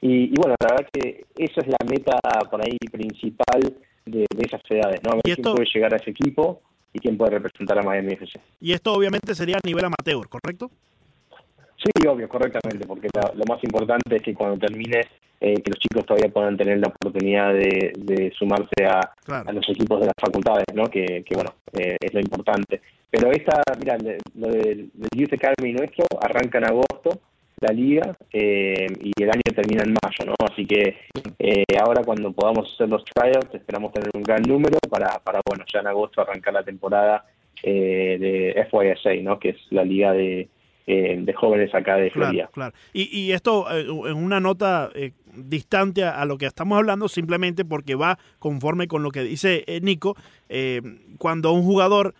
[0.00, 2.18] Y, y bueno, la verdad que esa es la meta
[2.50, 3.60] por ahí principal
[4.04, 5.12] de, de esas edades, ¿no?
[5.12, 6.60] A ver quién puede llegar a ese equipo
[6.96, 8.40] y quién puede representar a Miami FC.
[8.60, 10.70] Y esto obviamente sería a nivel amateur, ¿correcto?
[11.76, 15.00] Sí, obvio, correctamente, porque la- lo más importante es que cuando termine,
[15.40, 19.50] eh, que los chicos todavía puedan tener la oportunidad de, de sumarse a, Claro.
[19.50, 20.84] a los equipos de las facultades, ¿no?
[20.86, 22.80] Que, que bueno, eh, es lo importante.
[23.10, 23.96] Pero esta, mira,
[24.34, 27.20] lo del Youth Academy nuestro arranca en agosto
[27.60, 30.34] la liga eh, y el año termina en mayo, ¿no?
[30.46, 30.96] Así que
[31.38, 35.64] eh, ahora cuando podamos hacer los tryouts esperamos tener un gran número para, para bueno,
[35.72, 37.24] ya en agosto arrancar la temporada
[37.62, 39.38] eh, de FYSA, ¿no?
[39.38, 40.48] Que es la liga de,
[40.86, 42.50] eh, de jóvenes acá de Florida.
[42.52, 42.74] Claro, claro.
[42.92, 47.08] Y, y esto eh, en una nota eh, distante a, a lo que estamos hablando,
[47.08, 50.14] simplemente porque va conforme con lo que dice Nico,
[51.18, 52.14] cuando un jugador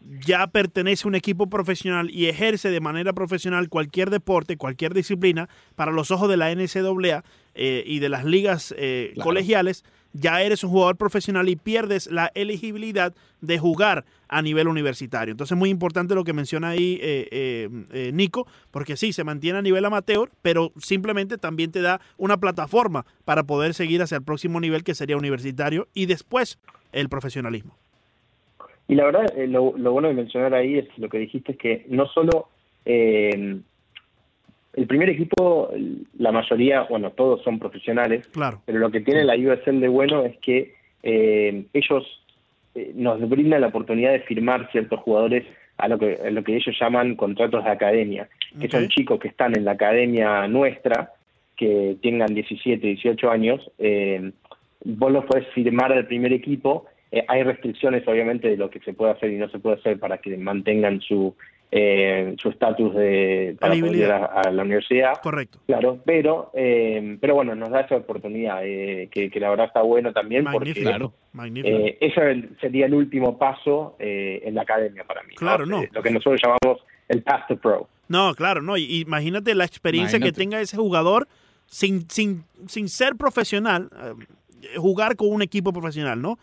[0.00, 5.48] ya pertenece a un equipo profesional y ejerce de manera profesional cualquier deporte, cualquier disciplina,
[5.74, 7.24] para los ojos de la NCAA
[7.54, 9.28] eh, y de las ligas eh, Claro.
[9.28, 15.32] colegiales, ya eres un jugador profesional y pierdes la elegibilidad de jugar a nivel universitario.
[15.32, 19.58] Entonces, muy importante lo que menciona ahí eh, eh, eh, Nico, porque sí, se mantiene
[19.58, 24.22] a nivel amateur, pero simplemente también te da una plataforma para poder seguir hacia el
[24.22, 26.58] próximo nivel que sería universitario y después
[26.92, 27.76] el profesionalismo.
[28.88, 31.58] Y la verdad, eh, lo, lo bueno de mencionar ahí es lo que dijiste, es
[31.58, 32.48] que no solo
[32.84, 33.58] eh,
[34.74, 35.70] el primer equipo,
[36.18, 38.60] la mayoría, bueno, todos son profesionales, Claro.
[38.66, 42.22] pero lo que tiene la USL de bueno es que eh, ellos
[42.74, 45.44] eh, nos brindan la oportunidad de firmar ciertos jugadores
[45.78, 48.28] a lo que, a lo que ellos llaman contratos de academia,
[48.60, 51.12] que son chicos que están en la academia nuestra,
[51.56, 54.30] que tengan 17, 18 años, eh,
[54.84, 56.86] vos los podés firmar al primer equipo.
[57.12, 59.98] Eh, hay restricciones, obviamente, de lo que se puede hacer y no se puede hacer
[59.98, 61.34] para que mantengan su
[61.72, 65.14] eh, su estatus de para poder ir a, a la universidad.
[65.22, 65.58] Correcto.
[65.66, 69.82] Claro, pero pero pero bueno, nos da esa oportunidad, eh, que, que la verdad está
[69.82, 70.64] bueno también, Magnífico.
[70.74, 71.12] porque Claro.
[71.32, 71.76] Magnífico.
[71.76, 75.34] eh, ese sería el último paso eh, en la academia para mí.
[75.34, 75.82] Claro, no.
[75.82, 77.88] Eh, Lo que nosotros llamamos el path to pro.
[78.08, 78.76] No, claro, no.
[78.76, 80.36] Y imagínate la experiencia Imagínate.
[80.38, 81.26] que tenga ese jugador
[81.66, 83.90] sin, sin, sin ser profesional,
[84.62, 86.38] eh, jugar con un equipo profesional, ¿no?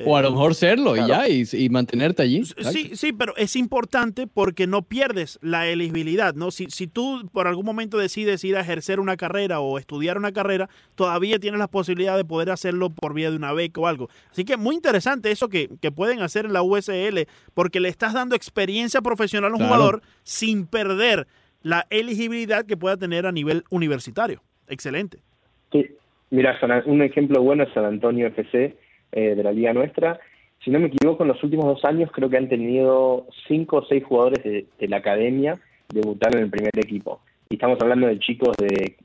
[0.00, 2.44] Eh, O a lo mejor serlo y ya, y, y mantenerte allí.
[2.44, 6.52] Sí, sí, pero es importante porque no pierdes la elegibilidad, ¿no?
[6.52, 10.30] Si, si tú por algún momento decides ir a ejercer una carrera o estudiar una
[10.30, 14.08] carrera, todavía tienes la posibilidad de poder hacerlo por vía de una beca o algo.
[14.30, 18.12] Así que muy interesante eso que, que pueden hacer en la USL, porque le estás
[18.14, 19.74] dando experiencia profesional a un Claro.
[19.74, 21.26] jugador sin perder
[21.62, 24.42] la elegibilidad que pueda tener a nivel universitario.
[24.68, 25.18] Excelente.
[25.72, 25.86] Sí,
[26.30, 28.76] mira, San- un ejemplo bueno es San Antonio FC
[29.12, 30.18] eh, de la liga nuestra.
[30.64, 33.84] Si no me equivoco, en los últimos dos años creo que han tenido cinco o
[33.86, 35.54] seis jugadores de, de la academia
[35.92, 37.20] debutar en el primer equipo.
[37.48, 38.96] Y estamos hablando de chicos de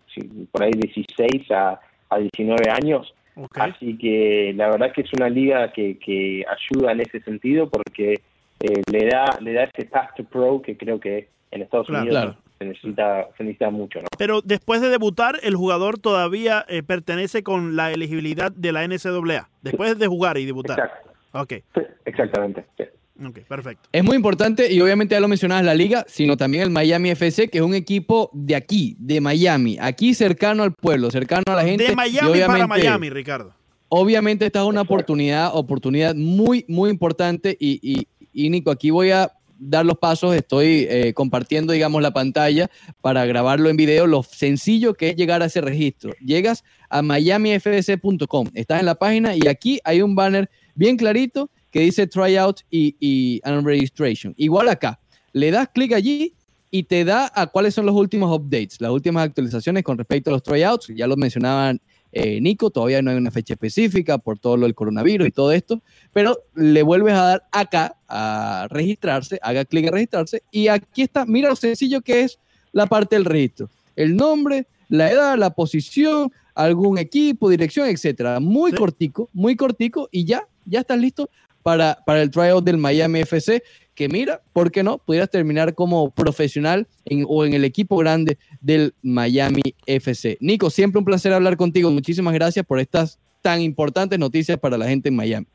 [0.51, 1.79] por ahí 16 a,
[2.09, 3.13] a 19 años.
[3.55, 8.13] Así que la verdad que es una liga que, que ayuda en ese sentido porque
[8.59, 12.03] eh, le da le da ese path to pro que creo que en Estados Claro.
[12.03, 12.42] Unidos Claro.
[12.63, 14.07] Se necesita se necesita mucho, ¿no?
[14.17, 19.49] Pero después de debutar, el jugador todavía eh, pertenece con la elegibilidad de la NCAA.
[19.61, 20.79] Después de jugar y debutar.
[20.79, 21.09] Exacto.
[21.33, 22.65] Ok, Sí, exactamente.
[22.77, 22.83] sí.
[23.25, 23.89] ok, perfecto.
[23.91, 27.49] Es muy importante y obviamente ya lo mencionabas la liga, sino también el Miami FC,
[27.49, 31.63] que es un equipo de aquí, de Miami, aquí cercano al pueblo, cercano a la
[31.63, 31.85] gente.
[31.85, 33.53] De y Miami para Miami, Ricardo.
[33.89, 39.11] Obviamente esta es una oportunidad, oportunidad muy, muy importante y, y, y, Nico, aquí voy
[39.11, 42.69] a dar los pasos, estoy eh, compartiendo, digamos, la pantalla
[43.01, 46.13] para grabarlo en video, lo sencillo que es llegar a ese registro.
[46.19, 51.81] Llegas a miamifc.com, estás en la página y aquí hay un banner bien clarito que
[51.81, 54.33] dice tryout y, y registration.
[54.37, 54.99] Igual acá,
[55.31, 56.35] le das clic allí
[56.69, 60.33] y te da a cuáles son los últimos updates, las últimas actualizaciones con respecto a
[60.33, 61.79] los tryouts, ya lo mencionaban
[62.15, 65.51] eh, Nico, todavía no hay una fecha específica por todo lo del coronavirus y todo
[65.51, 65.81] esto,
[66.13, 71.25] pero le vuelves a dar acá a registrarse, haga clic en registrarse y aquí está,
[71.25, 72.37] mira lo sencillo que es
[72.71, 78.71] la parte del registro, el nombre, la edad, la posición, algún equipo, dirección, etcétera, muy
[78.71, 78.77] Sí.
[78.77, 81.29] cortico, muy cortico y ya, ya estás listo
[81.63, 83.63] para, para el tryout del Miami FC,
[83.95, 84.97] que mira, ¿por qué no?
[84.97, 90.37] Pudieras terminar como profesional en- o en el equipo grande del Miami FC.
[90.41, 91.91] Nico, siempre un placer hablar contigo.
[91.91, 95.45] Muchísimas gracias por estas tan importantes noticias para la gente en Miami.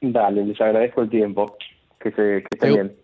[0.00, 1.56] Dale, les agradezco el tiempo.
[2.00, 2.96] Que, se, que estén bien.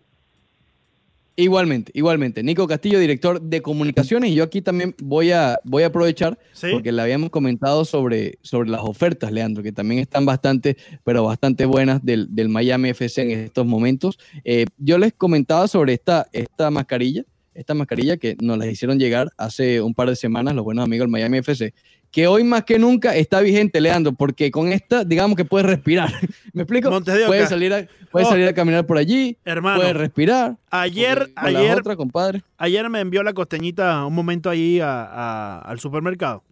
[1.36, 2.44] Igualmente, igualmente.
[2.44, 6.68] Nico Castillo, director de comunicaciones, y yo aquí también voy a, voy a aprovechar Sí.
[6.72, 11.64] porque le habíamos comentado sobre, sobre las ofertas, Leandro, que también están bastante, pero bastante
[11.66, 14.16] buenas del, del Miami FC en estos momentos.
[14.44, 19.30] Eh, yo les comentaba sobre esta, esta mascarilla, esta mascarilla que nos la hicieron llegar
[19.36, 21.74] hace un par de semanas los buenos amigos del Miami FC,
[22.14, 26.12] que hoy más que nunca está vigente, Leandro, porque con esta, digamos que puedes respirar.
[26.52, 26.88] ¿Me explico?
[27.26, 28.30] Puedes salir a, puedes Oh.
[28.30, 30.56] salir a caminar por allí, Hermano, puedes respirar.
[30.70, 32.44] ayer, con ayer, otra, compadre.
[32.56, 36.44] ayer me envió la costeñita un momento ahí a- a- al supermercado.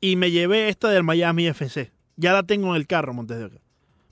[0.00, 1.90] Y me llevé esta del Miami FC.
[2.16, 3.56] Ya la tengo en el carro, Montes de Oca.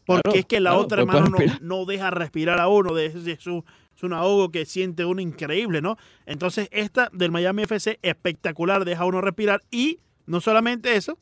[0.07, 2.94] Porque Claro, es que la claro, otra, pues hermano, no, deja respirar a uno.
[2.94, 3.64] De, de su,
[3.96, 5.96] es un ahogo que siente uno increíble, ¿no?
[6.26, 9.62] Entonces, esta del Miami FC, espectacular, deja uno respirar.
[9.70, 11.18] Y no solamente eso,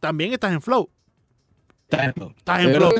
[0.00, 0.90] también estás en flow.
[1.88, 2.32] Está en flow.
[2.36, 2.90] Estás en flow.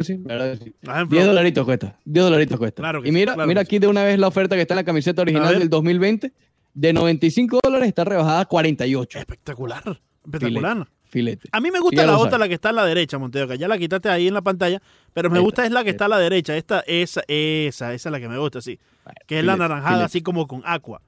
[0.00, 0.12] sí, sí.
[0.12, 1.26] Estás en 10 flow.
[1.26, 1.98] dolaritos cuesta.
[2.04, 2.82] 10 dolaritos cuesta.
[2.82, 4.74] Claro que y sí, mira, claro mira aquí de una vez la oferta que está
[4.74, 6.32] en la camiseta original del 2020.
[6.74, 9.18] De 95 dólares está rebajada a 48.
[9.18, 10.00] Espectacular.
[10.24, 10.88] Espectacular.
[11.12, 11.48] Filete.
[11.52, 13.54] A mí me gusta la otra, la que está a la derecha, Monteoca.
[13.54, 14.80] Ya la quitaste ahí en la pantalla,
[15.12, 16.56] pero me gusta es la que está a la derecha.
[16.56, 18.80] Esta, esa, esa, esa es la que me gusta, sí.
[19.26, 20.04] Que es la naranjada, filete.
[20.06, 21.02] así como con agua.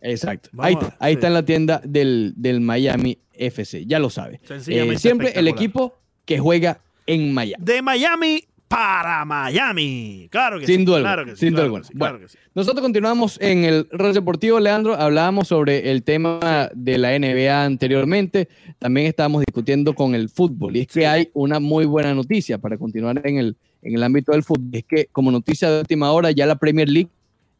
[0.00, 0.48] Exacto.
[0.52, 1.14] Vamos ahí está, ahí sí.
[1.16, 4.40] está en la tienda del, del Miami FC, ya lo sabe.
[4.68, 7.64] Eh, siempre el equipo que juega en Miami.
[7.64, 10.28] De Miami para Miami.
[10.30, 10.84] Claro que Sin sí.
[10.84, 12.26] duda claro que sí, sin duda claro que sí, claro Bueno.
[12.28, 12.38] que sí.
[12.54, 14.94] Nosotros continuamos en el Rol Deportivo, Leandro.
[14.94, 18.48] Hablábamos sobre el tema de la NBA anteriormente.
[18.78, 20.76] También estábamos discutiendo con el fútbol.
[20.76, 24.30] Y es que hay una muy buena noticia para continuar en el, en el ámbito
[24.30, 24.68] del fútbol.
[24.72, 27.08] Es que, como noticia de última hora, ya la Premier League,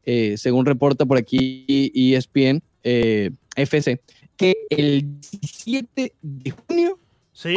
[0.04, 4.00] eh, según reporta por aquí ESPN eh, FC,
[4.36, 5.02] que el
[5.32, 6.98] 17 de junio
[7.32, 7.56] Sí.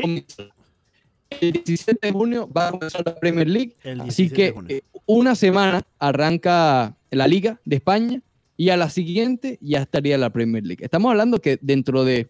[1.41, 3.73] El 17 de junio va a comenzar la Premier League.
[3.83, 4.35] Así 17 de
[4.67, 8.21] que eh, una semana arranca la Liga de España
[8.57, 10.83] y a la siguiente ya estaría la Premier League.
[10.83, 12.29] Estamos hablando que dentro de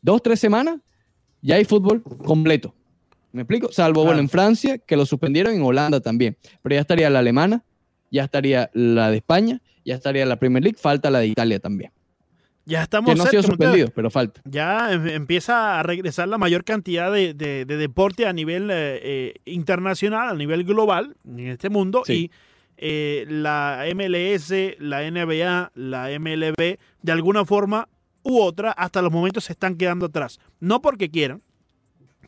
[0.00, 0.76] dos, tres semanas
[1.40, 2.74] ya hay fútbol completo.
[3.32, 3.72] ¿Me explico?
[3.72, 4.06] Salvo, Claro.
[4.08, 6.36] bueno, en Francia, que lo suspendieron, en Holanda también.
[6.62, 7.64] Pero ya estaría la alemana,
[8.10, 11.90] ya estaría la de España, ya estaría la Premier League, falta la de Italia también.
[12.64, 14.40] Ya estamos Que no ha sido suspendido, pero falta.
[14.44, 19.00] ya em- empieza a regresar la mayor cantidad de, de- de deporte a nivel eh,
[19.02, 22.02] eh, internacional, a nivel global en este mundo.
[22.06, 22.12] Sí.
[22.14, 22.30] Y
[22.84, 27.88] eh, la MLS, la NBA, la MLB, de alguna forma
[28.24, 30.38] u otra, hasta los momentos se están quedando atrás.
[30.60, 31.42] No porque quieran,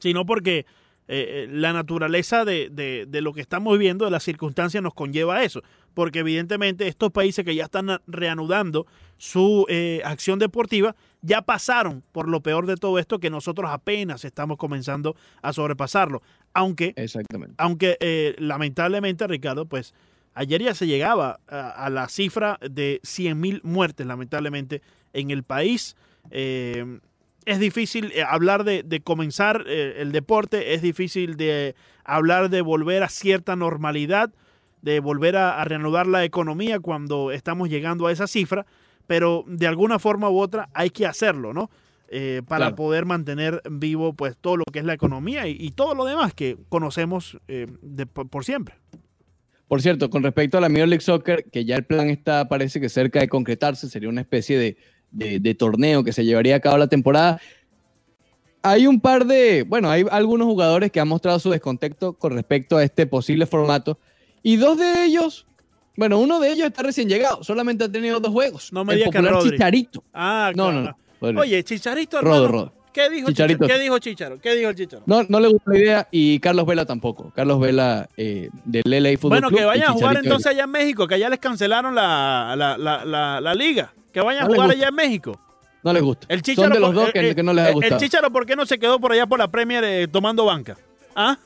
[0.00, 0.66] sino porque
[1.06, 5.36] eh, la naturaleza de, de- de lo que estamos viviendo, de las circunstancias, nos conlleva
[5.36, 5.62] a eso.
[5.94, 8.86] Porque evidentemente estos países que ya están reanudando
[9.16, 14.24] su eh, acción deportiva, ya pasaron por lo peor de todo esto que nosotros apenas
[14.24, 16.20] estamos comenzando a sobrepasarlo.
[16.52, 17.54] Aunque Exactamente.
[17.58, 19.94] aunque eh, lamentablemente, Ricardo, pues
[20.34, 24.82] ayer ya se llegaba a, a la cifra de 100.000 muertes, lamentablemente,
[25.12, 25.96] en el país.
[26.30, 26.98] Eh,
[27.46, 33.08] es difícil hablar de, de comenzar el deporte, es difícil de hablar de volver a
[33.08, 34.32] cierta normalidad,
[34.84, 38.66] de volver a, a reanudar la economía cuando estamos llegando a esa cifra,
[39.06, 41.70] pero de alguna forma u otra hay que hacerlo, ¿no?
[42.08, 42.76] Eh, para Claro.
[42.76, 46.34] poder mantener vivo pues todo lo que es la economía y, y todo lo demás
[46.34, 48.74] que conocemos eh, de- por, por siempre.
[49.68, 52.78] Por cierto, con respecto a la Major League Soccer, que ya el plan está, parece
[52.80, 54.76] que cerca de concretarse, sería una especie de,
[55.10, 57.40] de- de torneo que se llevaría a cabo la temporada.
[58.62, 62.76] Hay un par de, bueno, hay algunos jugadores que han mostrado su descontento con respecto
[62.76, 63.98] a este posible formato.
[64.44, 65.46] Y dos de ellos,
[65.96, 68.72] bueno, uno de ellos está recién llegado, solamente ha tenido dos juegos.
[68.72, 69.50] No me el digas que Rodri.
[69.50, 70.04] Chicharito.
[70.12, 70.80] Ah, No, claro.
[70.80, 70.96] no, no.
[71.20, 71.38] Rodri.
[71.38, 72.72] Oye, Chicharito, Rodo, Rodo.
[72.92, 73.66] ¿qué dijo Chicharito.
[73.66, 74.38] ¿Qué dijo Chicharo?
[74.40, 75.02] ¿Qué dijo el Chicharo?
[75.06, 77.32] No, no le gusta la idea y Carlos Vela tampoco.
[77.34, 80.70] Carlos Vela eh, del LA Fútbol bueno, Club que vayan a jugar entonces allá en
[80.70, 83.92] México, que allá les cancelaron la, la, la, la, liga.
[84.12, 85.40] Que vayan No a jugar allá en México.
[85.82, 86.26] No les gusta.
[86.28, 87.94] El Chicharo, Son de los dos eh, que, eh, que no les ha el- gustado.
[87.96, 90.76] El Chicharo, ¿por qué no se quedó por allá por la Premier eh, tomando banca?
[91.16, 91.36] ¿Ah?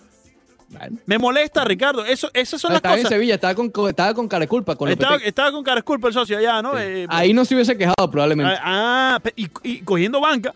[0.71, 0.99] Bueno.
[1.07, 2.05] Me molesta, Ricardo.
[2.05, 3.15] Eso, esas son las estaba en cosas.
[3.17, 4.77] Sevilla, estaba con, con- estaba con cara de culpa.
[4.77, 6.79] Con Estaba, estaba con cara culpa el socio allá, ¿no?
[6.79, 8.55] Eh, Ahí no se hubiese quejado probablemente.
[8.63, 10.53] ah, ah, y, y cogiendo banca.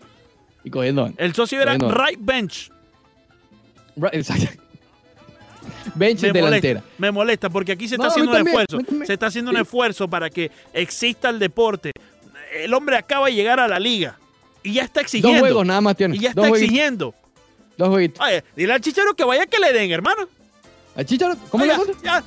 [0.63, 1.11] y cogiendo.
[1.17, 2.69] El socio era right bench.
[3.95, 4.61] Right, exacto.
[5.95, 6.79] Bench me delantera.
[6.81, 8.85] molesta, me molesta porque aquí se está No, haciendo un también, esfuerzo.
[8.85, 9.07] también.
[9.07, 11.91] Se está haciendo un esfuerzo para que exista el deporte.
[12.55, 14.17] El hombre acaba de llegar a la liga
[14.61, 15.39] y ya está Dos exigiendo.
[15.39, 16.15] juegos nada más tiene.
[16.15, 17.15] y ya Dos está exigiendo.
[17.77, 18.25] Jueguitos.
[18.25, 20.27] Oye, dile al chicharo que vaya que le den, hermano.
[20.95, 21.35] ¿A Chicharo?
[21.49, 22.23] ¿Cómo le ya,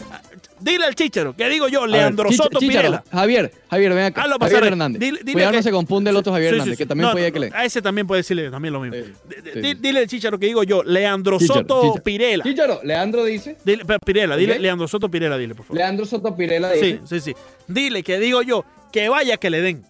[0.59, 3.05] dile al chicharo, que digo yo, A ver, Leandro Chicha- Soto Chicharo, Pirela.
[3.13, 4.23] Javier, Javier, ven acá.
[4.23, 4.67] Hazlo Javier pasar.
[4.73, 5.01] Hernández.
[5.01, 6.83] Dile- dile Cuidado que- no se confunde el otro Javier Sí, sí, Hernández, sí.
[6.83, 7.51] que también No, no, que le.
[7.55, 8.97] A ese también puede decirle también lo mismo.
[8.97, 9.13] Sí,
[9.55, 9.61] sí.
[9.61, 12.03] d- Dile al chicharo que digo yo, Leandro Chicharo, Soto Chicharo.
[12.03, 12.43] Pirela.
[12.43, 13.57] Chicharo, Leandro dice.
[13.65, 14.59] Dile, pero Pirela, dile.
[14.59, 15.79] Leandro Soto Pirela, dile, por favor.
[15.79, 17.01] Leandro Soto Pirela Sí, dice.
[17.05, 17.35] sí, sí.
[17.69, 19.85] Dile que digo yo, que vaya que le den.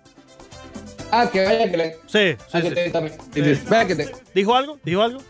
[1.10, 1.92] Ah, que vaya que le.
[2.06, 2.74] Sí, sí, Ah, que sí.
[2.74, 3.16] te también.
[3.32, 4.12] Dice, vaya que te.
[4.34, 4.78] ¿Dijo algo?
[4.84, 5.20] ¿Dijo algo?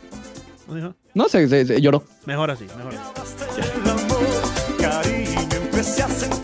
[0.69, 0.95] ¿No dijo?
[1.15, 2.03] No sé, se, se- lloró.
[2.25, 3.57] Mejor así, mejor así.
[6.25, 6.36] el